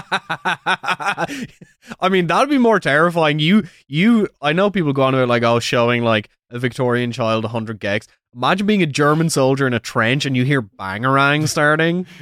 [2.00, 3.38] I mean, that'd be more terrifying.
[3.38, 4.28] You, you.
[4.42, 8.06] I know people go on about like, oh, showing like a Victorian child 100 gecs.
[8.34, 12.06] Imagine being a German soldier in a trench and you hear bangarang starting.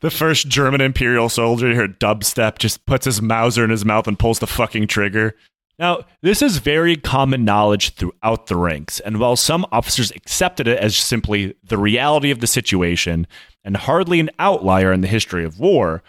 [0.00, 4.06] The first German Imperial soldier, you hear dubstep, just puts his Mauser in his mouth
[4.06, 5.34] and pulls the fucking trigger.
[5.78, 10.78] Now, this is very common knowledge throughout the ranks, and while some officers accepted it
[10.78, 13.26] as simply the reality of the situation
[13.64, 16.02] and hardly an outlier in the history of war,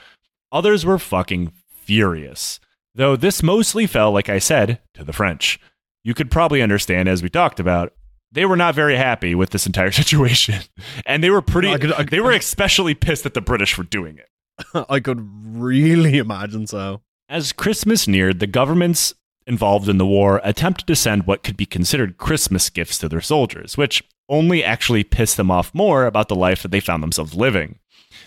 [0.52, 1.52] others were fucking
[1.90, 2.60] furious.
[2.96, 5.60] Though this mostly fell, like I said, to the French.
[6.04, 7.94] You could probably understand, as we talked about,
[8.32, 10.62] they were not very happy with this entire situation.
[11.06, 13.84] And they were pretty, I could- I they were especially pissed that the British were
[13.84, 14.86] doing it.
[14.90, 17.02] I could really imagine so.
[17.28, 19.14] As Christmas neared, the governments
[19.48, 23.22] involved in the war attempted to send what could be considered Christmas gifts to their
[23.22, 27.34] soldiers, which only actually pissed them off more about the life that they found themselves
[27.34, 27.80] living.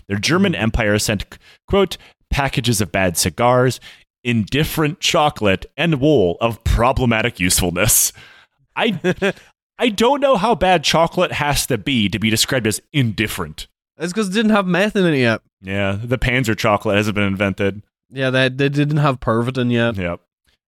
[0.08, 0.60] Their German mm.
[0.60, 1.96] empire sent, quote,
[2.30, 3.80] packages of bad cigars,
[4.24, 8.12] indifferent chocolate, and wool of problematic usefulness.
[8.76, 9.32] I,
[9.78, 13.66] I don't know how bad chocolate has to be to be described as indifferent.
[13.96, 15.42] That's because it didn't have meth in it yet.
[15.60, 17.82] Yeah, the Panzer chocolate hasn't been invented.
[18.10, 19.96] Yeah, they, they didn't have Pervitin yet.
[19.96, 20.20] Yep.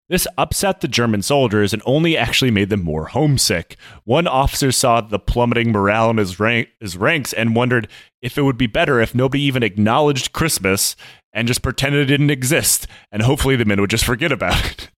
[0.08, 3.76] This upset the German soldiers and only actually made them more homesick.
[4.04, 7.88] One officer saw the plummeting morale in his, rank, his ranks and wondered
[8.20, 10.94] if it would be better if nobody even acknowledged Christmas
[11.32, 14.90] and just pretended it didn't exist, and hopefully the men would just forget about it.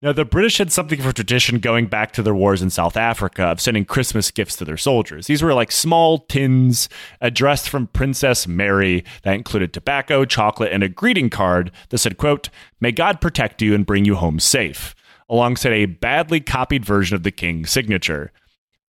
[0.00, 2.96] Now, the British had something of a tradition going back to their wars in South
[2.96, 5.26] Africa of sending Christmas gifts to their soldiers.
[5.26, 6.88] These were like small tins
[7.20, 12.48] addressed from Princess Mary that included tobacco, chocolate, and a greeting card that said, quote,
[12.80, 14.94] May God protect you and bring you home safe,
[15.28, 18.30] alongside a badly copied version of the king's signature.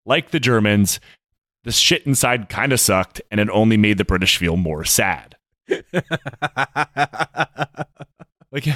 [0.05, 0.99] Like the Germans,
[1.63, 5.37] the shit inside kind of sucked, and it only made the British feel more sad.
[8.51, 8.67] Like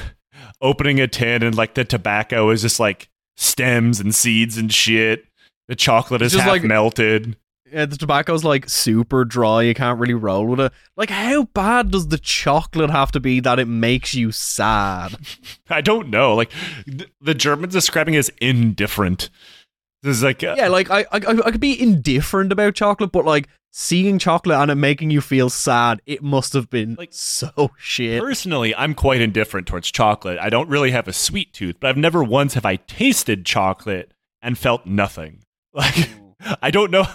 [0.62, 5.26] opening a tin and like the tobacco is just like stems and seeds and shit.
[5.68, 7.38] The chocolate is half like- melted.
[7.72, 9.64] yeah, the tobacco's like super dry.
[9.64, 10.74] You can't really roll with it.
[10.98, 15.16] Like, how bad does the chocolate have to be that it makes you sad?
[15.70, 16.36] I don't know.
[16.36, 16.52] Like
[16.86, 19.30] th- the Germans describing it as indifferent.
[20.04, 23.26] This is like uh, Yeah, like I, I, I could be indifferent about chocolate, but
[23.26, 27.72] like seeing chocolate and it making you feel sad, it must have been Like- so
[27.78, 28.22] shit.
[28.22, 30.38] Personally, I'm quite indifferent towards chocolate.
[30.40, 34.14] I don't really have a sweet tooth, but I've never once have I tasted chocolate
[34.42, 35.40] and felt nothing.
[35.74, 36.10] Like
[36.62, 37.06] I don't know.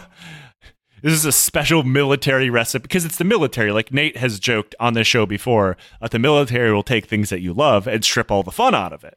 [1.02, 3.70] This is a special military recipe because it's the military.
[3.70, 7.40] Like Nate has joked on this show before, that the military will take things that
[7.40, 9.16] you love and strip all the fun out of it.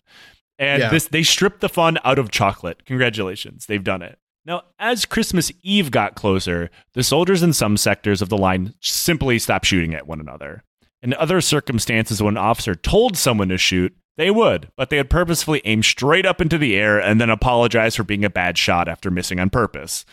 [0.62, 0.89] And Yeah.
[0.89, 2.86] this they stripped the fun out of chocolate.
[2.86, 4.17] Congratulations, they've done it.
[4.45, 9.38] Now, as Christmas Eve got closer, the soldiers in some sectors of the line simply
[9.39, 10.63] stopped shooting at one another.
[11.04, 15.10] In other circumstances, when an officer told someone to shoot, they would, but they had
[15.10, 18.88] purposefully aimed straight up into the air and then apologized for being a bad shot
[18.88, 20.06] after missing on purpose.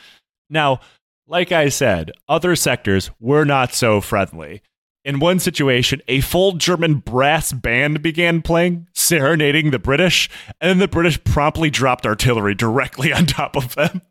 [0.49, 0.81] Now,
[1.27, 4.63] like I said, other sectors were not so friendly.
[5.05, 10.29] In one situation, a full German brass band began playing, serenading the British,
[10.61, 14.03] and then the British promptly dropped artillery directly on top of them.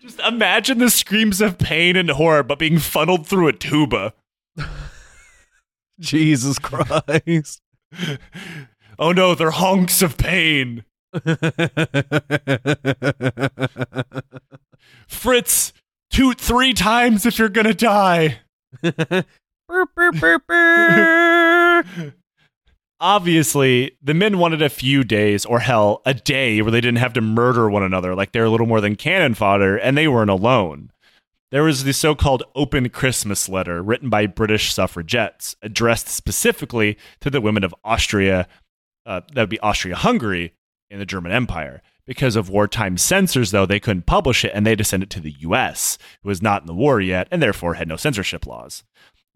[0.00, 4.12] Just imagine the screams of pain and horror, but being funneled through a tuba.
[6.00, 7.62] Jesus Christ.
[8.98, 10.84] oh no, they're honks of pain.
[15.08, 15.72] Fritz,
[16.10, 18.40] toot three times if you're gonna die.
[23.00, 27.12] Obviously, the men wanted a few days, or hell, a day where they didn't have
[27.12, 30.30] to murder one another like they're a little more than cannon fodder, and they weren't
[30.30, 30.90] alone.
[31.50, 37.28] There was the so called Open Christmas letter written by British suffragettes, addressed specifically to
[37.28, 38.48] the women of Austria,
[39.04, 40.54] uh, that would be Austria Hungary,
[40.90, 41.82] in the German Empire.
[42.06, 45.10] Because of wartime censors, though, they couldn't publish it and they had to send it
[45.10, 48.46] to the US, who was not in the war yet and therefore had no censorship
[48.46, 48.84] laws.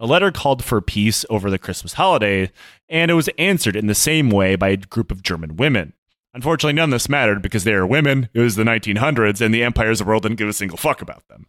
[0.01, 2.51] A letter called for peace over the Christmas holiday,
[2.89, 5.93] and it was answered in the same way by a group of German women.
[6.33, 8.29] Unfortunately, none of this mattered because they were women.
[8.33, 11.03] It was the 1900s, and the empires of the world didn't give a single fuck
[11.03, 11.47] about them.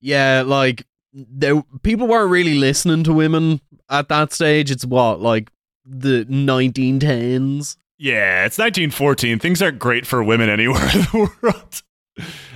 [0.00, 4.70] Yeah, like there, people weren't really listening to women at that stage.
[4.70, 5.50] It's what like
[5.84, 7.76] the 1910s.
[7.98, 9.38] Yeah, it's 1914.
[9.38, 11.82] Things aren't great for women anywhere in the world.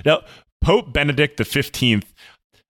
[0.05, 0.21] Now,
[0.61, 2.03] Pope Benedict XV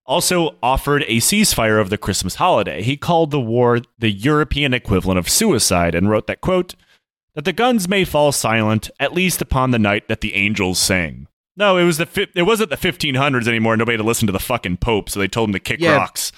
[0.05, 2.81] also offered a ceasefire of the Christmas holiday.
[2.81, 6.75] He called the war the European equivalent of suicide and wrote that, quote,
[7.35, 11.27] that the guns may fall silent, at least upon the night that the angels sang.
[11.55, 13.77] No, it was the fi- it wasn't the 1500s anymore.
[13.77, 15.95] Nobody to listen to the fucking Pope, so they told him to kick Yeah.
[15.95, 16.31] rocks.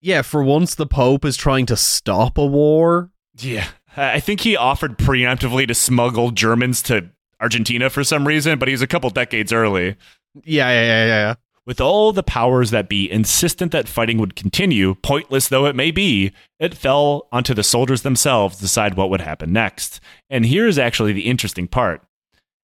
[0.00, 3.10] Yeah, for once the Pope is trying to stop a war.
[3.38, 3.66] Yeah.
[3.96, 8.82] I think he offered preemptively to smuggle Germans to Argentina for some reason, but he's
[8.82, 9.96] a couple decades early.
[10.44, 11.34] Yeah, yeah, yeah, yeah.
[11.70, 15.92] With all the powers that be insistent that fighting would continue, pointless though it may
[15.92, 20.00] be, it fell onto the soldiers themselves to decide what would happen next.
[20.28, 22.02] And here's actually the interesting part.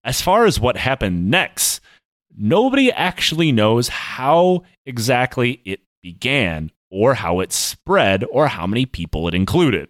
[0.02, 1.80] As far as what happened next,
[2.36, 9.28] nobody actually knows how exactly it began, or how it spread, or how many people
[9.28, 9.88] it included.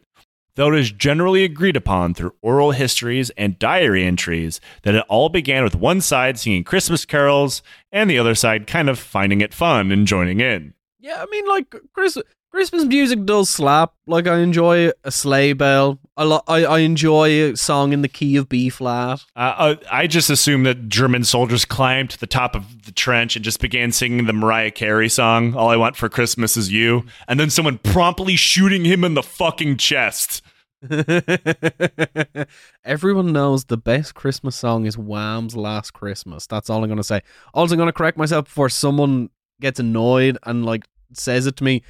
[0.57, 5.29] Though it is generally agreed upon through oral histories and diary entries that it all
[5.29, 9.55] began with one side singing Christmas carols and the other side kind of finding it
[9.55, 10.73] fun and joining in.
[10.99, 12.17] Yeah, I mean, like Chris,
[12.51, 13.93] Christmas music does slap.
[14.07, 15.99] Like I enjoy a sleigh bell.
[16.17, 19.21] I, lo- I I enjoy a song in the key of B flat.
[19.37, 23.37] Uh, uh, I just assume that German soldiers climbed to the top of the trench
[23.37, 27.05] and just began singing the Mariah Carey song, All I Want for Christmas Is You,
[27.29, 30.43] and then someone promptly shooting him in the fucking chest.
[32.85, 36.47] Everyone knows the best Christmas song is Wham's Last Christmas.
[36.47, 37.23] That's all I'm gonna say.
[37.55, 41.83] Also, I'm gonna correct myself before someone gets annoyed and like says it to me.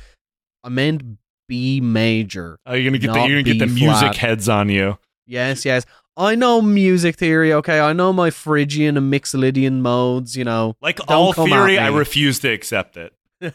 [0.63, 1.03] I meant
[1.49, 2.59] B major.
[2.67, 4.99] Oh, you're gonna get the you're gonna get the music heads on you.
[5.27, 5.85] Yes, yes.
[6.17, 7.53] I know music theory.
[7.53, 10.37] Okay, I know my Phrygian and Mixolydian modes.
[10.37, 13.13] You know, Like Don't all theory, I refuse to accept it.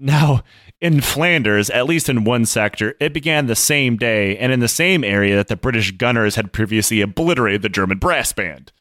[0.00, 0.42] Now,
[0.80, 4.68] in Flanders, at least in one sector, it began the same day and in the
[4.68, 8.72] same area that the British gunners had previously obliterated the German brass band.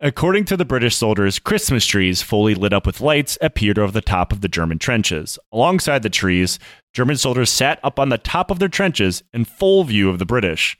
[0.00, 4.02] According to the British soldiers, Christmas trees fully lit up with lights appeared over the
[4.02, 5.38] top of the German trenches.
[5.50, 6.58] Alongside the trees,
[6.92, 10.26] German soldiers sat up on the top of their trenches in full view of the
[10.26, 10.76] British.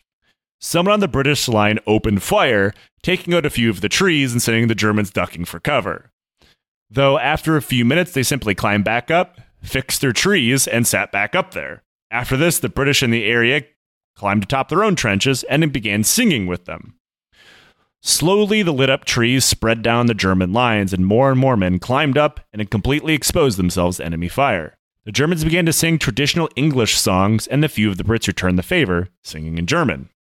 [0.61, 4.42] Someone on the British line opened fire, taking out a few of the trees and
[4.42, 6.11] sending the Germans ducking for cover.
[6.90, 11.11] Though after a few minutes, they simply climbed back up, fixed their trees, and sat
[11.11, 11.83] back up there.
[12.11, 13.64] After this, the British in the area
[14.14, 16.94] climbed atop their own trenches and began singing with them.
[18.00, 21.79] Slowly, the lit up trees spread down the German lines, and more and more men
[21.79, 24.77] climbed up and completely exposed themselves to enemy fire.
[25.05, 28.59] The Germans began to sing traditional English songs, and a few of the Brits returned
[28.59, 30.11] the favor, singing in German.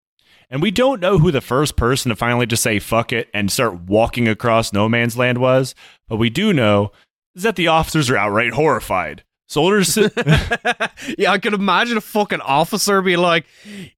[0.50, 3.50] And we don't know who the first person to finally just say fuck it and
[3.50, 5.74] start walking across no man's land was,
[6.08, 6.92] but we do know
[7.34, 9.24] is that the officers are outright horrified.
[9.46, 9.96] Soldiers,
[11.18, 13.44] yeah, I can imagine a fucking officer be like,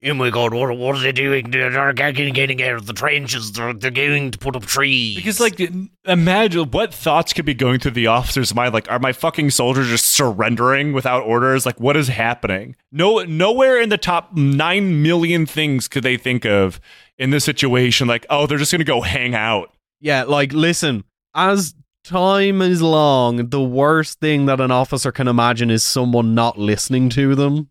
[0.05, 1.51] Oh my god, what, what are they doing?
[1.51, 3.53] They're, getting, getting out of the trenches.
[3.53, 5.17] They're, they're going to put up trees.
[5.17, 5.61] because like
[6.05, 8.75] imagine what thoughts could be going through the officer's mind.
[8.75, 11.65] Like, are my fucking soldiers just surrendering without orders?
[11.65, 12.75] Like, what is happening?
[12.91, 16.81] No, nowhere in the top nine million things could they think of
[17.19, 19.73] in this situation, like, oh, they're just going to go hang out.
[20.01, 21.75] Yeah, like listen, as
[22.07, 27.09] time is long, the worst thing that an officer can imagine is someone not listening
[27.11, 27.69] to them.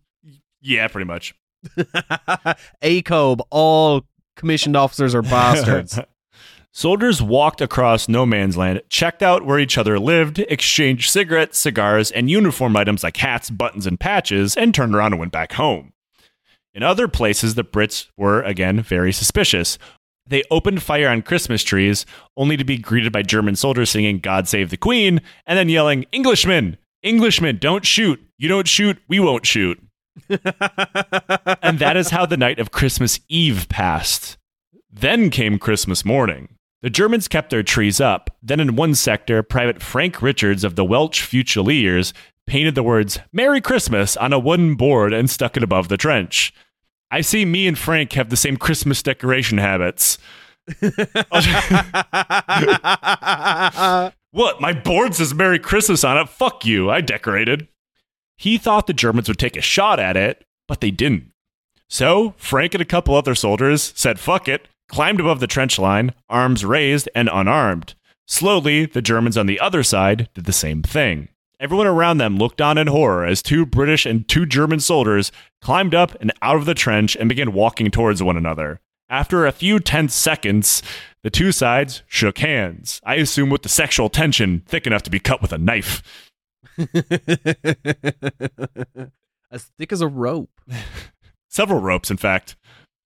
[0.60, 1.34] Yeah, pretty much.
[2.82, 4.02] ACOB, all
[4.36, 5.98] commissioned officers are bastards.
[6.72, 12.10] Soldiers walked across no man's land, checked out where each other lived, exchanged cigarettes, cigars,
[12.10, 15.94] and uniform items like hats, buttons, and patches, and turned around and went back home.
[16.74, 19.78] In other places, the Brits were, again, very suspicious.
[20.26, 22.04] They opened fire on Christmas trees,
[22.36, 26.06] only to be greeted by German soldiers singing God Save the Queen, and then yelling,
[26.12, 26.78] Englishmen!
[27.04, 28.20] Englishmen, don't shoot!
[28.36, 29.80] You don't shoot, we won't shoot.
[30.28, 34.36] and that is how the night of Christmas Eve passed.
[34.90, 36.48] Then came Christmas morning.
[36.82, 38.30] The Germans kept their trees up.
[38.42, 42.12] Then, in one sector, Private Frank Richards of the Welch Fusiliers
[42.46, 46.52] painted the words Merry Christmas on a wooden board and stuck it above the trench.
[47.10, 50.18] I see me and Frank have the same Christmas decoration habits.
[54.32, 54.60] what?
[54.60, 56.28] My board says Merry Christmas on it.
[56.28, 56.90] Fuck you.
[56.90, 57.68] I decorated.
[58.36, 61.32] He thought the Germans would take a shot at it, but they didn't.
[61.88, 66.12] So, Frank and a couple other soldiers said fuck it, climbed above the trench line,
[66.28, 67.94] arms raised and unarmed.
[68.26, 71.28] Slowly, the Germans on the other side did the same thing.
[71.58, 75.32] Everyone around them looked on in horror as two British and two German soldiers
[75.62, 78.80] climbed up and out of the trench and began walking towards one another.
[79.08, 80.82] After a few tense seconds,
[81.22, 85.18] the two sides shook hands, I assume with the sexual tension thick enough to be
[85.18, 86.02] cut with a knife.
[89.50, 90.60] as thick as a rope.
[91.48, 92.56] Several ropes, in fact.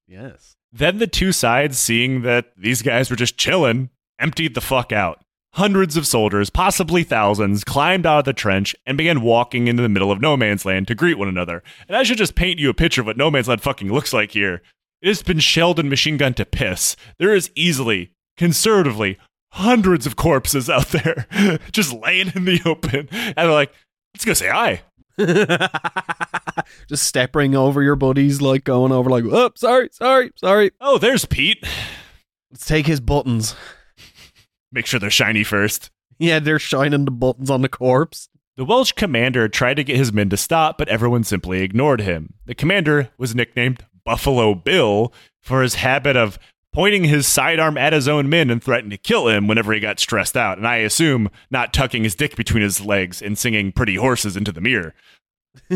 [0.08, 0.56] Yes.
[0.72, 5.22] Then the two sides, seeing that these guys were just chilling, emptied the fuck out.
[5.54, 9.88] Hundreds of soldiers, possibly thousands, climbed out of the trench and began walking into the
[9.88, 11.62] middle of no man's land to greet one another.
[11.88, 14.12] And I should just paint you a picture of what no man's land fucking looks
[14.12, 14.62] like here.
[15.02, 16.94] It has been shelled and machine gunned to piss.
[17.18, 19.18] There is easily, conservatively,
[19.52, 21.26] hundreds of corpses out there
[21.72, 23.08] just laying in the open.
[23.10, 23.72] And they're like,
[24.14, 24.82] let's go say hi.
[26.88, 30.70] Just stepping over your buddies, like going over, like, oh, sorry, sorry, sorry.
[30.80, 31.62] Oh, there's Pete.
[32.50, 33.54] Let's take his buttons.
[34.72, 35.90] Make sure they're shiny first.
[36.18, 38.28] Yeah, they're shining the buttons on the corpse.
[38.56, 42.34] The Welsh commander tried to get his men to stop, but everyone simply ignored him.
[42.44, 46.38] The commander was nicknamed Buffalo Bill for his habit of
[46.72, 49.98] pointing his sidearm at his own men and threatening to kill him whenever he got
[49.98, 53.96] stressed out, and I assume not tucking his dick between his legs and singing pretty
[53.96, 54.94] horses into the mirror.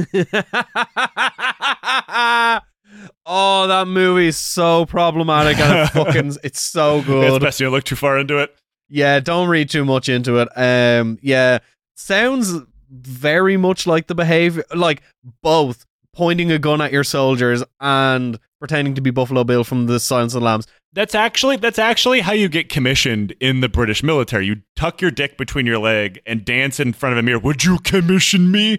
[3.27, 7.25] oh, that movie is so problematic and it fucking it's so good.
[7.25, 8.55] It's best you don't look too far into it.
[8.89, 10.49] Yeah, don't read too much into it.
[10.57, 11.59] Um, yeah,
[11.97, 12.53] sounds
[12.91, 15.03] very much like the behavior, like
[15.43, 19.99] both pointing a gun at your soldiers and pretending to be Buffalo Bill from the
[19.99, 20.67] Silence of the Lambs.
[20.93, 24.47] That's actually that's actually how you get commissioned in the British military.
[24.47, 27.41] You tuck your dick between your leg and dance in front of a mirror.
[27.41, 28.79] Would you commission me?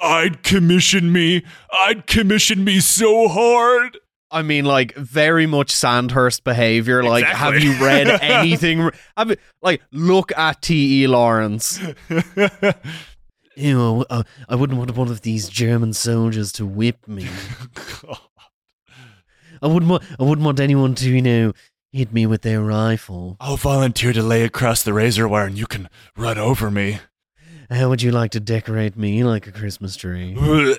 [0.00, 1.44] I'd commission me.
[1.70, 3.98] I'd commission me so hard.
[4.32, 7.02] I mean, like very much Sandhurst behavior.
[7.04, 7.38] Like, Exactly.
[7.38, 8.90] have you read anything?
[9.16, 11.02] have you, like, look at T.
[11.02, 11.06] E.
[11.06, 11.80] Lawrence.
[13.54, 17.28] You know, uh, I wouldn't want one of these German soldiers to whip me.
[18.06, 18.16] God.
[19.60, 20.02] I wouldn't want.
[20.18, 21.52] I wouldn't want anyone to, you know,
[21.92, 23.36] hit me with their rifle.
[23.40, 27.00] I'll volunteer to lay across the razor wire and you can run over me.
[27.70, 30.34] How would you like to decorate me like a Christmas tree?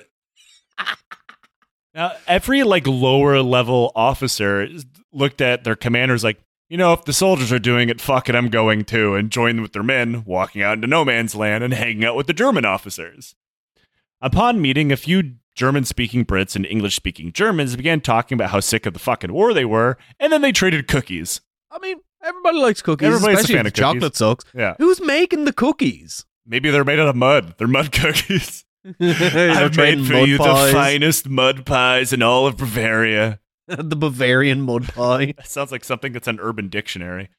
[1.94, 4.68] now, every like lower level officer
[5.12, 6.39] looked at their commanders like,
[6.70, 9.62] you know, if the soldiers are doing it, fuck it, I'm going too, and joined
[9.62, 12.66] with their men, walking out into no man's land and hanging out with the German
[12.66, 13.36] officers.
[14.22, 18.60] Upon meeting a few German speaking Brits and English speaking Germans began talking about how
[18.60, 21.41] sick of the fucking war they were, and then they traded cookies.
[21.70, 23.08] I mean, everybody likes cookies.
[23.08, 23.82] Everybody's a especially fan of cookies.
[23.82, 24.46] chocolate sucks.
[24.56, 24.76] Yeah.
[24.80, 26.26] Who's making the cookies?
[26.46, 27.56] Maybe they're made out of mud.
[27.58, 28.66] They're mud cookies.
[29.00, 30.68] I've made for you pies.
[30.68, 33.40] the finest mud pies in all of Bavaria.
[33.68, 35.34] the Bavarian mud pie.
[35.38, 37.30] That sounds like something that's an urban dictionary.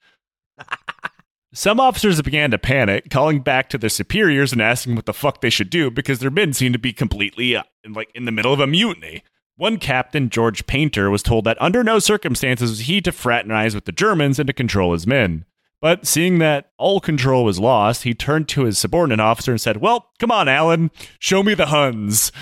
[1.52, 5.40] Some officers began to panic, calling back to their superiors and asking what the fuck
[5.40, 8.32] they should do because their men seemed to be completely uh, in, like in the
[8.32, 9.22] middle of a mutiny.
[9.56, 13.84] One captain, George Paynter, was told that under no circumstances was he to fraternize with
[13.84, 15.44] the Germans and to control his men.
[15.84, 19.82] But seeing that all control was lost, he turned to his subordinate officer and said,
[19.82, 22.32] Well, come on, Alan, show me the Huns.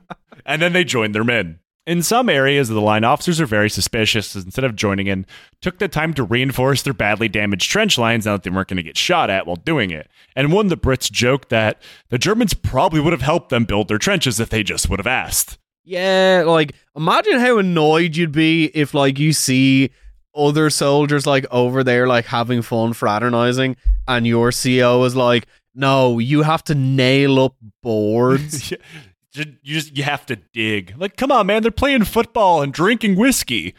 [0.47, 1.59] and then they joined their men.
[1.85, 4.37] In some areas of the line, officers are very suspicious.
[4.37, 5.27] Instead of joining in,
[5.61, 8.77] took the time to reinforce their badly damaged trench lines now that they weren't going
[8.77, 10.09] to get shot at while doing it.
[10.37, 13.89] And one of the Brits joked that the Germans probably would have helped them build
[13.89, 15.59] their trenches if they just would have asked.
[15.89, 19.91] Yeah, like imagine how annoyed you'd be if like you see
[20.35, 23.75] other soldiers like over there like having fun fraternizing
[24.07, 28.71] and your CO is like, "No, you have to nail up boards."
[29.33, 30.93] you just you have to dig.
[30.99, 33.75] Like, come on, man, they're playing football and drinking whiskey.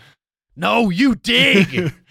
[0.56, 1.94] no, you dig.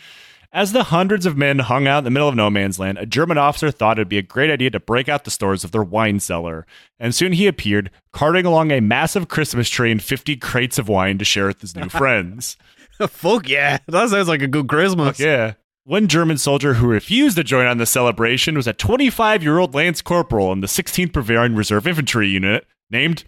[0.50, 3.04] As the hundreds of men hung out in the middle of no man's land, a
[3.04, 5.82] German officer thought it'd be a great idea to break out the stores of their
[5.82, 6.66] wine cellar.
[6.98, 11.18] And soon he appeared, carting along a massive Christmas tree and 50 crates of wine
[11.18, 12.56] to share with his new friends.
[12.98, 13.78] Fuck yeah.
[13.88, 15.20] That sounds like a good Christmas.
[15.20, 15.52] Yeah.
[15.84, 19.74] One German soldier who refused to join on the celebration was a 25 year old
[19.74, 23.24] Lance Corporal in the 16th Bavarian Reserve Infantry Unit named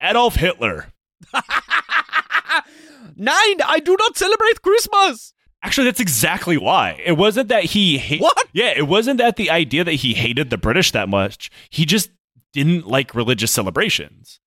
[0.00, 0.92] Adolf Hitler.
[3.16, 5.32] Nine, I do not celebrate Christmas.
[5.66, 7.00] Actually, that's exactly why.
[7.04, 8.20] It wasn't that he hate.
[8.20, 8.38] What?
[8.52, 11.50] Yeah, it wasn't that the idea that he hated the British that much.
[11.70, 12.10] He just
[12.52, 14.38] didn't like religious celebrations.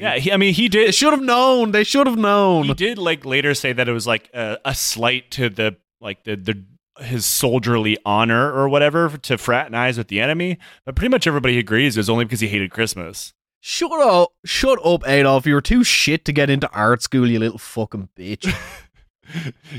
[0.00, 0.94] Yeah, he, I mean, he They did.
[0.94, 1.72] should have known.
[1.72, 2.64] They should have known.
[2.64, 6.24] He did like later say that it was like a, a slight to the like
[6.24, 6.64] the the
[7.04, 10.58] his soldierly honor or whatever to fraternize with the enemy.
[10.86, 13.32] But pretty much everybody agrees it was only because he hated Christmas.
[13.60, 14.30] Shut up.
[14.44, 15.46] Shut up, Adolf.
[15.46, 18.52] You were too shit to get into art school, you little fucking bitch.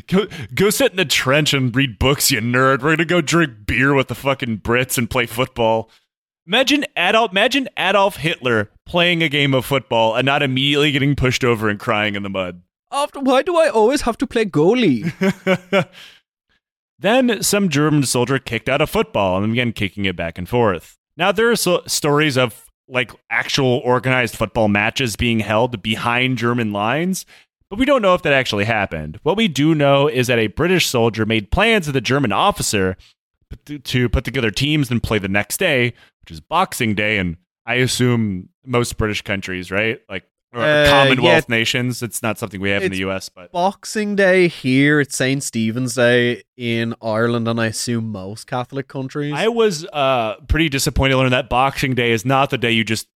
[0.07, 2.81] Go go sit in the trench and read books, you nerd.
[2.81, 5.89] We're gonna go drink beer with the fucking Brits and play football.
[6.45, 11.43] Imagine Adolf imagine Adolf Hitler playing a game of football and not immediately getting pushed
[11.43, 12.61] over and crying in the mud.
[12.91, 15.11] After, why do I always have to play goalie?
[16.99, 20.97] then some German soldier kicked out a football and began kicking it back and forth.
[21.17, 26.73] Now there are so- stories of like actual organized football matches being held behind German
[26.73, 27.25] lines,
[27.73, 29.19] but we don't know if that actually happened.
[29.23, 32.95] What we do know is that a British soldier made plans with a German officer
[33.83, 37.75] to- put together teams and play the next day, which is Boxing Day, and I
[37.75, 39.99] assume most British countries, right?
[40.07, 40.23] Like
[40.55, 42.03] Uh, Commonwealth nations.
[42.03, 45.41] It's not something we have in the U.S., but Boxing Day here, it's St.
[45.41, 49.33] Stephen's Day in Ireland, and I assume most Catholic countries.
[49.35, 52.83] I was uh, pretty disappointed to learn that Boxing Day is not the day you
[52.83, 53.07] just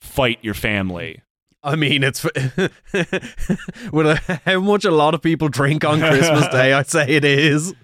[0.00, 1.20] fight your family.
[1.62, 2.24] I mean, it's
[3.92, 6.72] with how much a lot of people drink on Christmas Day.
[6.72, 7.74] I'd say it is.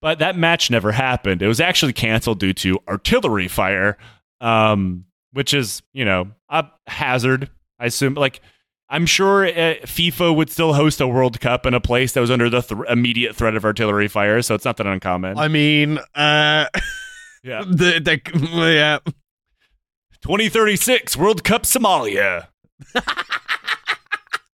[0.00, 1.40] But that match never happened.
[1.40, 3.96] It was actually canceled due to artillery fire,
[4.40, 7.50] um, which is, you know, a hazard.
[7.78, 8.40] I assume, like,
[8.88, 12.30] I'm sure uh, FIFA would still host a World Cup in a place that was
[12.30, 15.38] under the th- immediate threat of artillery fire, so it's not that uncommon.
[15.38, 16.66] I mean, uh,
[17.42, 17.64] yeah.
[17.66, 18.20] the, the
[18.72, 18.98] yeah.
[20.20, 22.48] 2036 World Cup Somalia.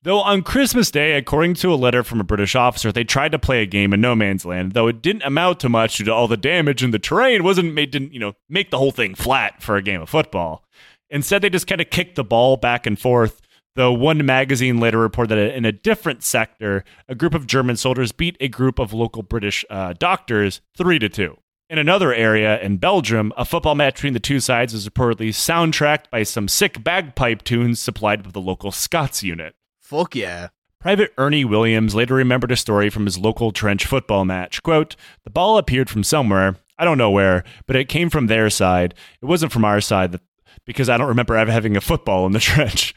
[0.02, 3.38] Though on Christmas Day, according to a letter from a British officer, they tried to
[3.38, 6.14] play a game in no man's land, though it didn't amount to much due to
[6.14, 9.14] all the damage and the terrain wasn't made didn't, you know, make the whole thing
[9.14, 10.64] flat for a game of football.
[11.10, 13.42] Instead, they just kind of kicked the ball back and forth.
[13.76, 18.10] Though one magazine later reported that in a different sector, a group of German soldiers
[18.10, 21.36] beat a group of local British uh, doctors three to two.
[21.70, 26.10] In another area in Belgium, a football match between the two sides was reportedly soundtracked
[26.10, 29.54] by some sick bagpipe tunes supplied by the local Scots unit.
[29.78, 30.48] Fuck yeah.
[30.80, 34.64] Private Ernie Williams later remembered a story from his local trench football match.
[34.64, 38.50] Quote, The ball appeared from somewhere, I don't know where, but it came from their
[38.50, 38.92] side.
[39.22, 40.18] It wasn't from our side
[40.64, 42.96] because I don't remember ever having a football in the trench.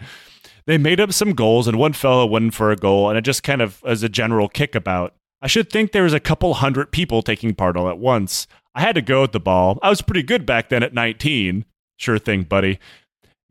[0.66, 3.44] They made up some goals, and one fellow won for a goal, and it just
[3.44, 5.14] kind of as a general kickabout.
[5.44, 8.48] I should think there was a couple hundred people taking part all at once.
[8.76, 9.80] I had to go at the ball.
[9.82, 11.66] I was pretty good back then at 19.
[11.98, 12.80] Sure thing, buddy.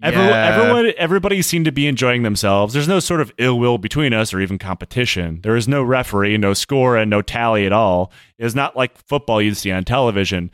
[0.03, 0.57] Everyone, Yeah.
[0.57, 2.75] everyone, everybody seemed to be enjoying themselves.
[2.75, 5.41] There's no sort of ill will between us or even competition.
[5.43, 8.11] There is no referee, no score, and no tally at all.
[8.37, 10.51] It is not like football you'd see on television.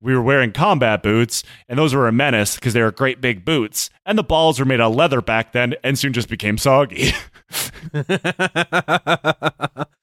[0.00, 3.44] We were wearing combat boots, and those were a menace because they were great big
[3.44, 3.88] boots.
[4.04, 7.12] And the balls were made of leather back then and soon just became soggy.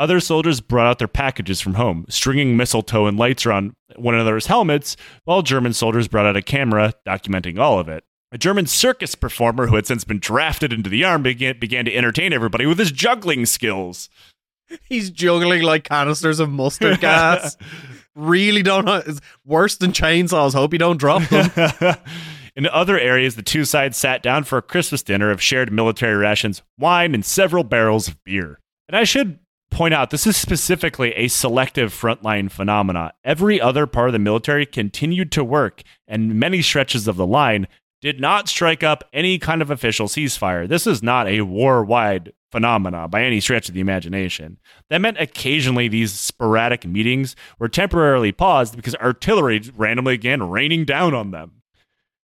[0.00, 4.46] Other soldiers brought out their packages from home, stringing mistletoe and lights around one another's
[4.46, 8.02] helmets, while German soldiers brought out a camera documenting all of it.
[8.32, 11.94] A German circus performer who had since been drafted into the army began, began to
[11.94, 14.08] entertain everybody with his juggling skills.
[14.84, 17.58] He's juggling like canisters of mustard gas.
[18.16, 19.02] really don't know.
[19.04, 20.54] It's worse than chainsaws.
[20.54, 21.96] Hope you don't drop them.
[22.56, 26.16] In other areas, the two sides sat down for a Christmas dinner of shared military
[26.16, 28.60] rations, wine, and several barrels of beer.
[28.88, 29.38] And I should
[29.70, 33.12] point out this is specifically a selective frontline phenomena.
[33.24, 37.66] Every other part of the military continued to work, and many stretches of the line
[38.00, 40.66] did not strike up any kind of official ceasefire.
[40.66, 44.58] This is not a war wide phenomena by any stretch of the imagination.
[44.88, 51.14] That meant occasionally these sporadic meetings were temporarily paused because artillery randomly began raining down
[51.14, 51.62] on them.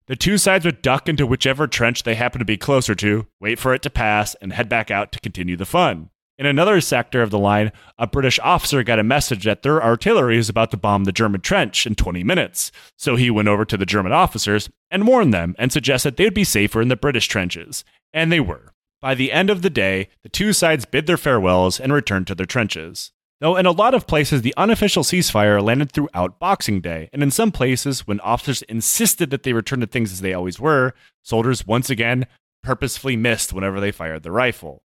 [0.07, 3.59] The two sides would duck into whichever trench they happened to be closer to, wait
[3.59, 6.11] for it to pass, and head back out to continue the fun.
[6.39, 10.37] In another sector of the line, a British officer got a message that their artillery
[10.37, 12.71] is about to bomb the German trench in 20 minutes.
[12.97, 16.35] So he went over to the German officers and warned them and suggested they would
[16.35, 17.85] be safer in the British trenches.
[18.13, 18.75] And they were.
[19.01, 22.35] By the end of the day, the two sides bid their farewells and returned to
[22.35, 23.13] their trenches.
[23.41, 27.31] Though in a lot of places, the unofficial ceasefire landed throughout Boxing Day, and in
[27.31, 31.67] some places, when officers insisted that they return to things as they always were, soldiers
[31.67, 32.27] once again
[32.63, 34.83] purposefully missed whenever they fired the rifle.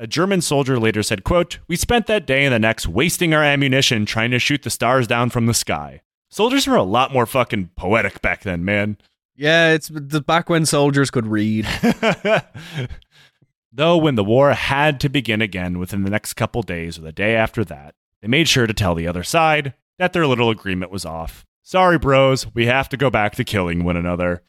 [0.00, 3.42] A German soldier later said, quote, We spent that day and the next wasting our
[3.42, 6.02] ammunition trying to shoot the stars down from the sky.
[6.30, 8.96] Soldiers were a lot more fucking poetic back then, man.
[9.34, 11.66] Yeah, it's the back when soldiers could read.
[13.72, 17.10] Though when the war had to begin again within the next couple days or the
[17.10, 20.92] day after that, they made sure to tell the other side that their little agreement
[20.92, 21.44] was off.
[21.64, 24.42] Sorry, bros, we have to go back to killing one another.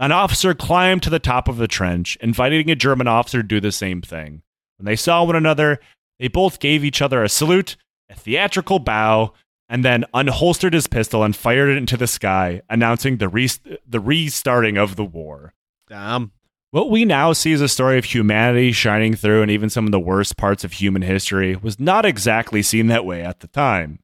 [0.00, 3.60] An officer climbed to the top of the trench, inviting a German officer to do
[3.60, 4.42] the same thing.
[4.80, 5.78] When they saw one another,
[6.18, 7.76] they both gave each other a salute,
[8.08, 9.34] a theatrical bow,
[9.68, 13.50] and then unholstered his pistol and fired it into the sky, announcing the, re-
[13.86, 15.52] the restarting of the war.
[15.86, 16.32] Damn.
[16.70, 19.92] What we now see as a story of humanity shining through and even some of
[19.92, 23.98] the worst parts of human history was not exactly seen that way at the time.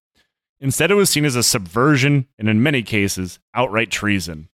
[0.60, 4.50] Instead, it was seen as a subversion and, in many cases, outright treason.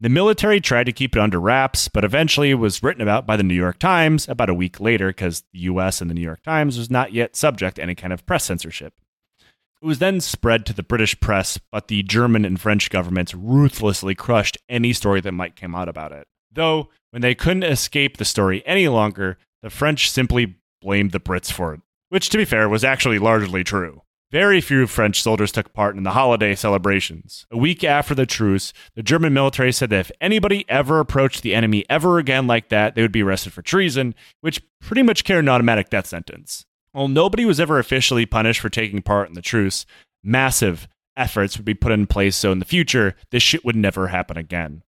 [0.00, 3.36] The military tried to keep it under wraps, but eventually it was written about by
[3.36, 6.42] the New York Times about a week later because the US and the New York
[6.42, 8.94] Times was not yet subject to any kind of press censorship.
[9.40, 14.14] It was then spread to the British press, but the German and French governments ruthlessly
[14.14, 16.26] crushed any story that might come out about it.
[16.50, 21.52] Though, when they couldn't escape the story any longer, the French simply blamed the Brits
[21.52, 24.02] for it, which, to be fair, was actually largely true.
[24.34, 27.46] Very few French soldiers took part in the holiday celebrations.
[27.52, 31.54] A week after the truce, the German military said that if anybody ever approached the
[31.54, 35.44] enemy ever again like that, they would be arrested for treason, which pretty much carried
[35.44, 36.66] an automatic death sentence.
[36.90, 39.86] While nobody was ever officially punished for taking part in the truce,
[40.24, 44.08] massive efforts would be put in place so in the future, this shit would never
[44.08, 44.82] happen again.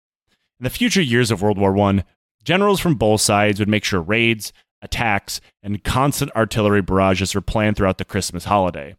[0.59, 2.03] In the future years of World War I,
[2.43, 7.77] generals from both sides would make sure raids, attacks, and constant artillery barrages were planned
[7.77, 8.95] throughout the Christmas holiday.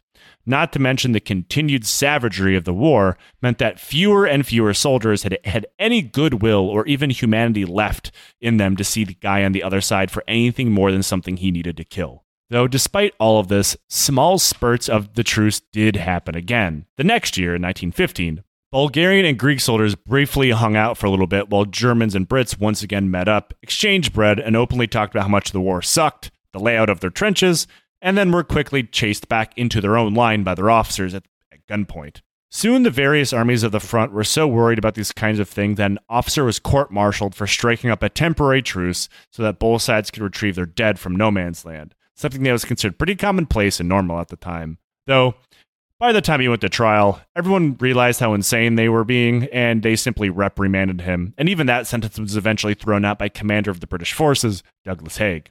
[0.49, 5.25] Not to mention the continued savagery of the war meant that fewer and fewer soldiers
[5.25, 9.51] had had any goodwill or even humanity left in them to see the guy on
[9.51, 12.23] the other side for anything more than something he needed to kill.
[12.49, 16.87] Though, despite all of this, small spurts of the truce did happen again.
[16.97, 21.27] The next year, in 1915, Bulgarian and Greek soldiers briefly hung out for a little
[21.27, 25.25] bit while Germans and Brits once again met up, exchanged bread, and openly talked about
[25.25, 27.67] how much the war sucked, the layout of their trenches,
[28.01, 31.67] and then were quickly chased back into their own line by their officers at, at
[31.67, 32.21] gunpoint.
[32.51, 35.77] Soon, the various armies of the front were so worried about these kinds of things
[35.77, 39.83] that an officer was court martialed for striking up a temporary truce so that both
[39.83, 43.81] sides could retrieve their dead from no man's land, something that was considered pretty commonplace
[43.81, 44.79] and normal at the time.
[45.07, 45.35] Though,
[45.99, 49.83] by the time he went to trial, everyone realized how insane they were being, and
[49.83, 51.35] they simply reprimanded him.
[51.39, 55.17] And even that sentence was eventually thrown out by commander of the British forces, Douglas
[55.17, 55.51] Haig.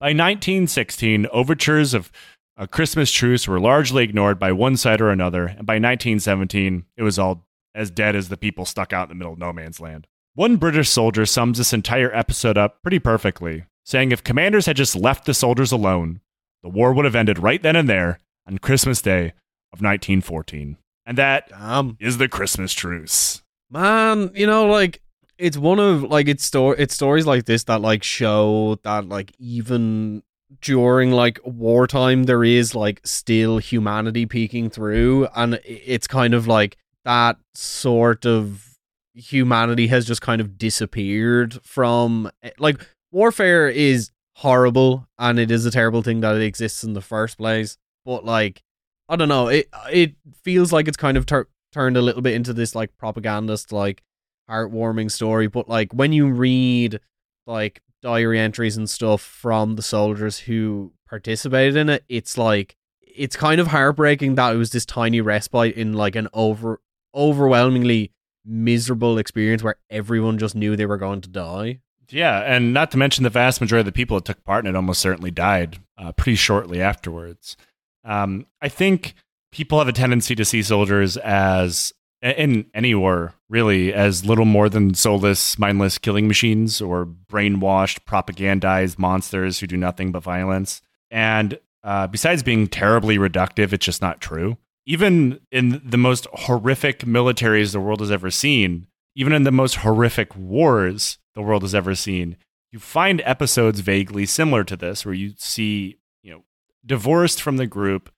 [0.00, 2.12] By 1916, overtures of
[2.56, 7.02] a Christmas truce were largely ignored by one side or another, and by 1917, it
[7.02, 7.44] was all
[7.74, 10.06] as dead as the people stuck out in the middle of no man's land.
[10.34, 14.94] One British soldier sums this entire episode up pretty perfectly, saying if commanders had just
[14.94, 16.20] left the soldiers alone,
[16.62, 19.32] the war would have ended right then and there on Christmas Day
[19.72, 20.76] of 1914.
[21.06, 21.96] And that Damn.
[21.98, 23.42] is the Christmas truce.
[23.68, 25.02] Man, you know, like
[25.38, 29.32] it's one of like it's sto- it's stories like this that like show that like
[29.38, 30.22] even
[30.60, 36.76] during like wartime there is like still humanity peeking through and it's kind of like
[37.04, 38.76] that sort of
[39.14, 45.66] humanity has just kind of disappeared from eh, like warfare is horrible and it is
[45.66, 48.62] a terrible thing that it exists in the first place but like
[49.08, 52.34] i don't know it it feels like it's kind of tur- turned a little bit
[52.34, 54.02] into this like propagandist like
[54.48, 57.00] heartwarming story but like when you read
[57.46, 63.36] like diary entries and stuff from the soldiers who participated in it it's like it's
[63.36, 66.80] kind of heartbreaking that it was this tiny respite in like an over
[67.14, 68.12] overwhelmingly
[68.44, 71.80] miserable experience where everyone just knew they were going to die
[72.10, 74.70] Yeah, and not to mention the vast majority of the people that took part in
[74.70, 77.56] it almost certainly died uh, pretty shortly afterwards.
[78.04, 79.14] Um, I think
[79.52, 81.92] people have a tendency to see soldiers as,
[82.22, 88.98] in any war, really, as little more than soulless, mindless killing machines or brainwashed, propagandized
[88.98, 90.82] monsters who do nothing but violence.
[91.10, 94.58] And uh, besides being terribly reductive, it's just not true.
[94.86, 99.76] Even in the most horrific militaries the world has ever seen, even in the most
[99.76, 102.36] horrific wars the world has ever seen,
[102.72, 106.44] you find episodes vaguely similar to this, where you see, you know,
[106.84, 108.10] divorced from the group,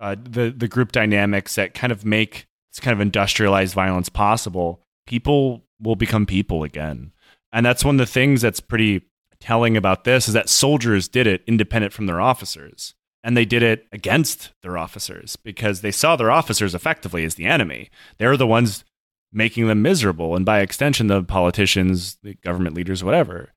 [0.00, 2.47] uh, the the group dynamics that kind of make
[2.80, 4.82] kind of industrialized violence possible.
[5.06, 7.12] People will become people again,
[7.52, 9.02] and that's one of the things that's pretty
[9.40, 12.94] telling about this is that soldiers did it independent from their officers.
[13.24, 17.46] And they did it against their officers because they saw their officers effectively as the
[17.46, 17.90] enemy.
[18.16, 18.84] They're the ones
[19.32, 23.52] making them miserable, and by extension, the politicians, the government leaders, whatever.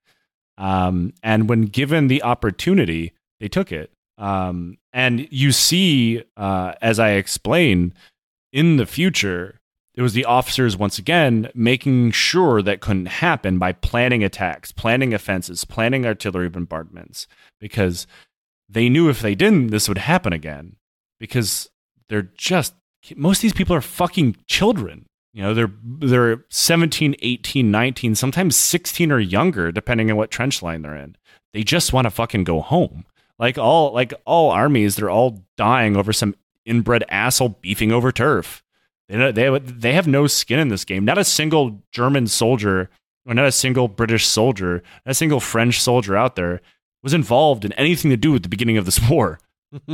[0.57, 3.91] Um, and when given the opportunity, they took it.
[4.17, 7.93] Um, and you see, uh, as I explained,
[8.51, 9.59] in the future,
[9.93, 15.13] it was the officers once again making sure that couldn't happen by planning attacks, planning
[15.13, 17.27] offenses, planning artillery bombardments,
[17.59, 18.07] because
[18.69, 20.77] they knew if they didn't, this would happen again.
[21.19, 21.69] Because
[22.09, 22.73] they're just
[23.15, 25.05] most of these people are fucking children.
[25.33, 30.61] You know, they're they're 17, 18, 19, sometimes 16 or younger depending on what trench
[30.61, 31.15] line they're in.
[31.53, 33.05] They just want to fucking go home.
[33.39, 36.35] Like all like all armies, they're all dying over some
[36.65, 38.63] inbred asshole beefing over turf.
[39.07, 41.05] They they they have no skin in this game.
[41.05, 42.89] Not a single German soldier
[43.25, 46.61] or not a single British soldier, not a single French soldier out there
[47.03, 49.39] was involved in anything to do with the beginning of this war.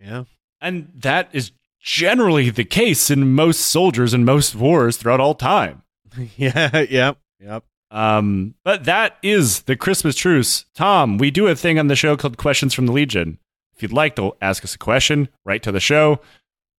[0.00, 0.24] yeah.
[0.60, 5.82] And that is generally the case in most soldiers in most wars throughout all time.
[6.36, 7.64] yeah, yep, yep.
[7.90, 10.64] Um, but that is the Christmas truce.
[10.74, 13.38] Tom, we do a thing on the show called Questions from the Legion.
[13.76, 16.20] If you'd like to ask us a question, write to the show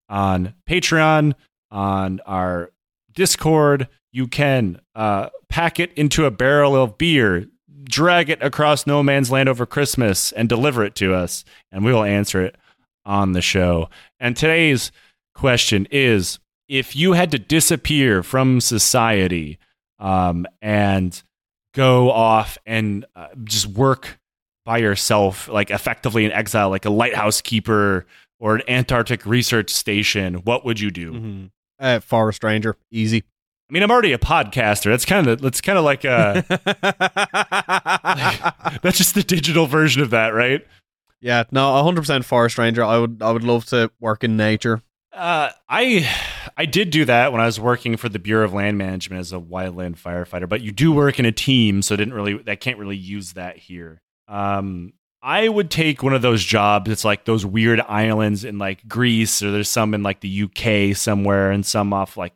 [0.09, 1.35] on Patreon,
[1.69, 2.71] on our
[3.13, 3.87] Discord.
[4.11, 7.45] You can uh, pack it into a barrel of beer,
[7.83, 11.93] drag it across no man's land over Christmas, and deliver it to us, and we
[11.93, 12.55] will answer it
[13.05, 13.89] on the show.
[14.19, 14.91] And today's
[15.35, 19.59] question is if you had to disappear from society
[19.99, 21.21] um, and
[21.73, 24.19] go off and uh, just work
[24.67, 28.05] by yourself, like effectively in exile, like a lighthouse keeper
[28.37, 31.13] or an Antarctic research station, what would you do?
[31.13, 31.45] Mm-hmm.
[31.79, 33.23] Uh, Forest Ranger, easy.
[33.69, 34.91] I mean, I'm already a podcaster.
[34.91, 36.43] That's kind of that's kind of like a
[38.81, 40.67] that's just the digital version of that, right?
[41.21, 42.83] Yeah, no, 100% Forest Ranger.
[42.83, 44.81] I would I would love to work in nature.
[45.13, 46.13] Uh, I
[46.57, 49.31] I did do that when I was working for the Bureau of Land Management as
[49.31, 52.77] a wildland firefighter, but you do work in a team, so didn't really I can't
[52.77, 54.01] really use that here.
[54.27, 56.89] Um, I would take one of those jobs.
[56.89, 60.95] It's like those weird islands in like Greece, or there's some in like the UK
[60.95, 62.33] somewhere, and some off like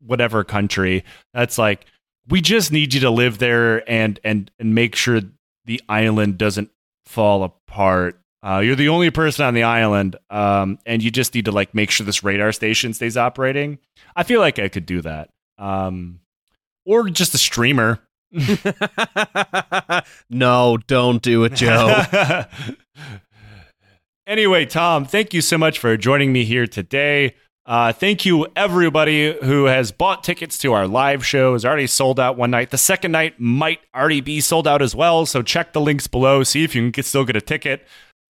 [0.00, 1.04] whatever country.
[1.32, 1.86] That's like
[2.28, 5.20] we just need you to live there and and and make sure
[5.64, 6.70] the island doesn't
[7.04, 8.20] fall apart.
[8.42, 11.74] Uh, you're the only person on the island, um, and you just need to like
[11.74, 13.78] make sure this radar station stays operating.
[14.14, 16.20] I feel like I could do that, um,
[16.84, 18.00] or just a streamer.
[20.30, 22.04] no, don't do it, Joe.
[24.26, 27.34] anyway, Tom, thank you so much for joining me here today.
[27.66, 31.54] Uh, thank you, everybody who has bought tickets to our live show.
[31.54, 32.70] Is already sold out one night.
[32.70, 35.26] The second night might already be sold out as well.
[35.26, 36.44] So check the links below.
[36.44, 37.84] See if you can get, still get a ticket.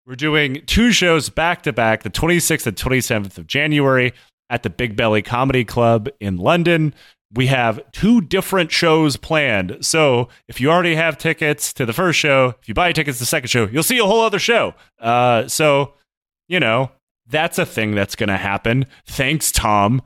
[0.05, 4.13] We're doing two shows back to back, the 26th and 27th of January
[4.49, 6.93] at the Big Belly Comedy Club in London.
[7.33, 9.77] We have two different shows planned.
[9.85, 13.23] So if you already have tickets to the first show, if you buy tickets to
[13.23, 14.73] the second show, you'll see a whole other show.
[14.99, 15.93] Uh, so,
[16.47, 16.91] you know,
[17.27, 18.85] that's a thing that's going to happen.
[19.05, 20.01] Thanks, Tom.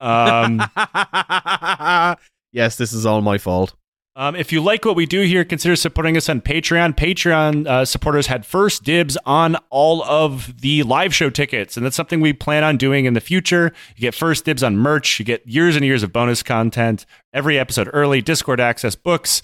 [0.00, 0.58] Um,
[2.52, 3.74] yes, this is all my fault.
[4.18, 6.96] Um, if you like what we do here, consider supporting us on Patreon.
[6.96, 11.96] Patreon uh, supporters had first dibs on all of the live show tickets, and that's
[11.96, 13.74] something we plan on doing in the future.
[13.94, 17.04] You get first dibs on merch, you get years and years of bonus content,
[17.34, 19.42] every episode early, Discord access, books,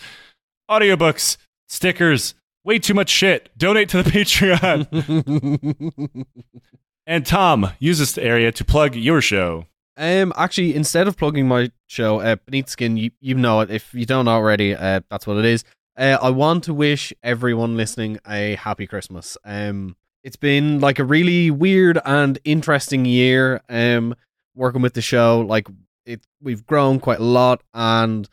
[0.71, 1.37] audiobooks,
[1.69, 3.51] stickers, way too much shit.
[3.59, 6.25] Donate to the Patreon.
[7.07, 9.67] and Tom, use this area to plug your show.
[9.97, 13.71] Um, actually, instead of plugging my show, uh, Beneath Skin, you, you know it.
[13.71, 15.65] If you don't already, uh, that's what it is.
[15.97, 19.37] Uh, I want to wish everyone listening a happy Christmas.
[19.45, 23.61] Um, it's been like a really weird and interesting year.
[23.69, 24.15] Um,
[24.55, 25.69] working with the show, like
[26.07, 28.29] it, we've grown quite a lot, and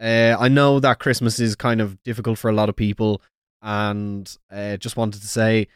[0.00, 3.22] uh, I know that Christmas is kind of difficult for a lot of people,
[3.62, 5.68] and uh, just wanted to say,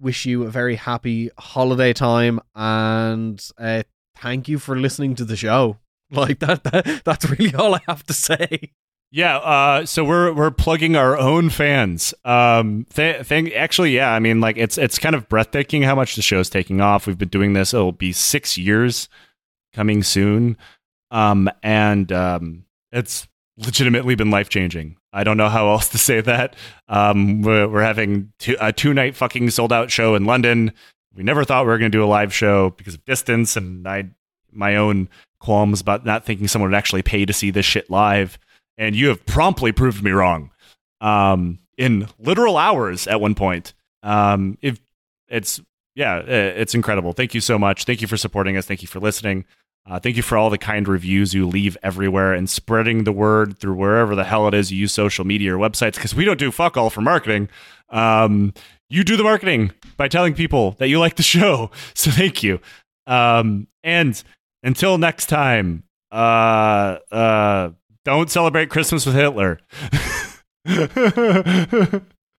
[0.00, 3.82] wish you a very happy holiday time, and uh,
[4.20, 5.78] thank you for listening to the show.
[6.10, 8.70] Like that, that that's really all I have to say.
[9.10, 12.12] Yeah, uh, so we're we're plugging our own fans.
[12.24, 16.22] Um, th- actually, yeah, I mean, like it's it's kind of breathtaking how much the
[16.22, 17.06] show's taking off.
[17.06, 19.08] We've been doing this; it'll be six years
[19.72, 20.56] coming soon.
[21.10, 24.96] Um, and um, it's legitimately been life changing.
[25.12, 26.56] I don't know how else to say that.
[26.88, 30.72] Um, we're, we're having two, a two night fucking sold out show in London.
[31.16, 33.86] We never thought we were going to do a live show because of distance and
[33.86, 34.10] I
[34.52, 35.08] my own
[35.40, 38.38] qualms about not thinking someone would actually pay to see this shit live.
[38.78, 40.50] And you have promptly proved me wrong.
[41.00, 43.74] Um, in literal hours at one point.
[44.02, 44.80] Um, if
[45.28, 45.60] it's
[45.94, 47.12] yeah, it's incredible.
[47.12, 47.84] Thank you so much.
[47.84, 48.66] Thank you for supporting us.
[48.66, 49.46] Thank you for listening.
[49.88, 53.58] Uh, thank you for all the kind reviews you leave everywhere and spreading the word
[53.58, 56.38] through wherever the hell it is you use social media or websites because we don't
[56.38, 57.48] do fuck all for marketing.
[57.88, 58.52] Um,
[58.88, 61.70] you do the marketing by telling people that you like the show.
[61.94, 62.60] So thank you.
[63.06, 64.22] Um, and
[64.62, 67.70] until next time, uh, uh,
[68.04, 69.60] don't celebrate Christmas with Hitler.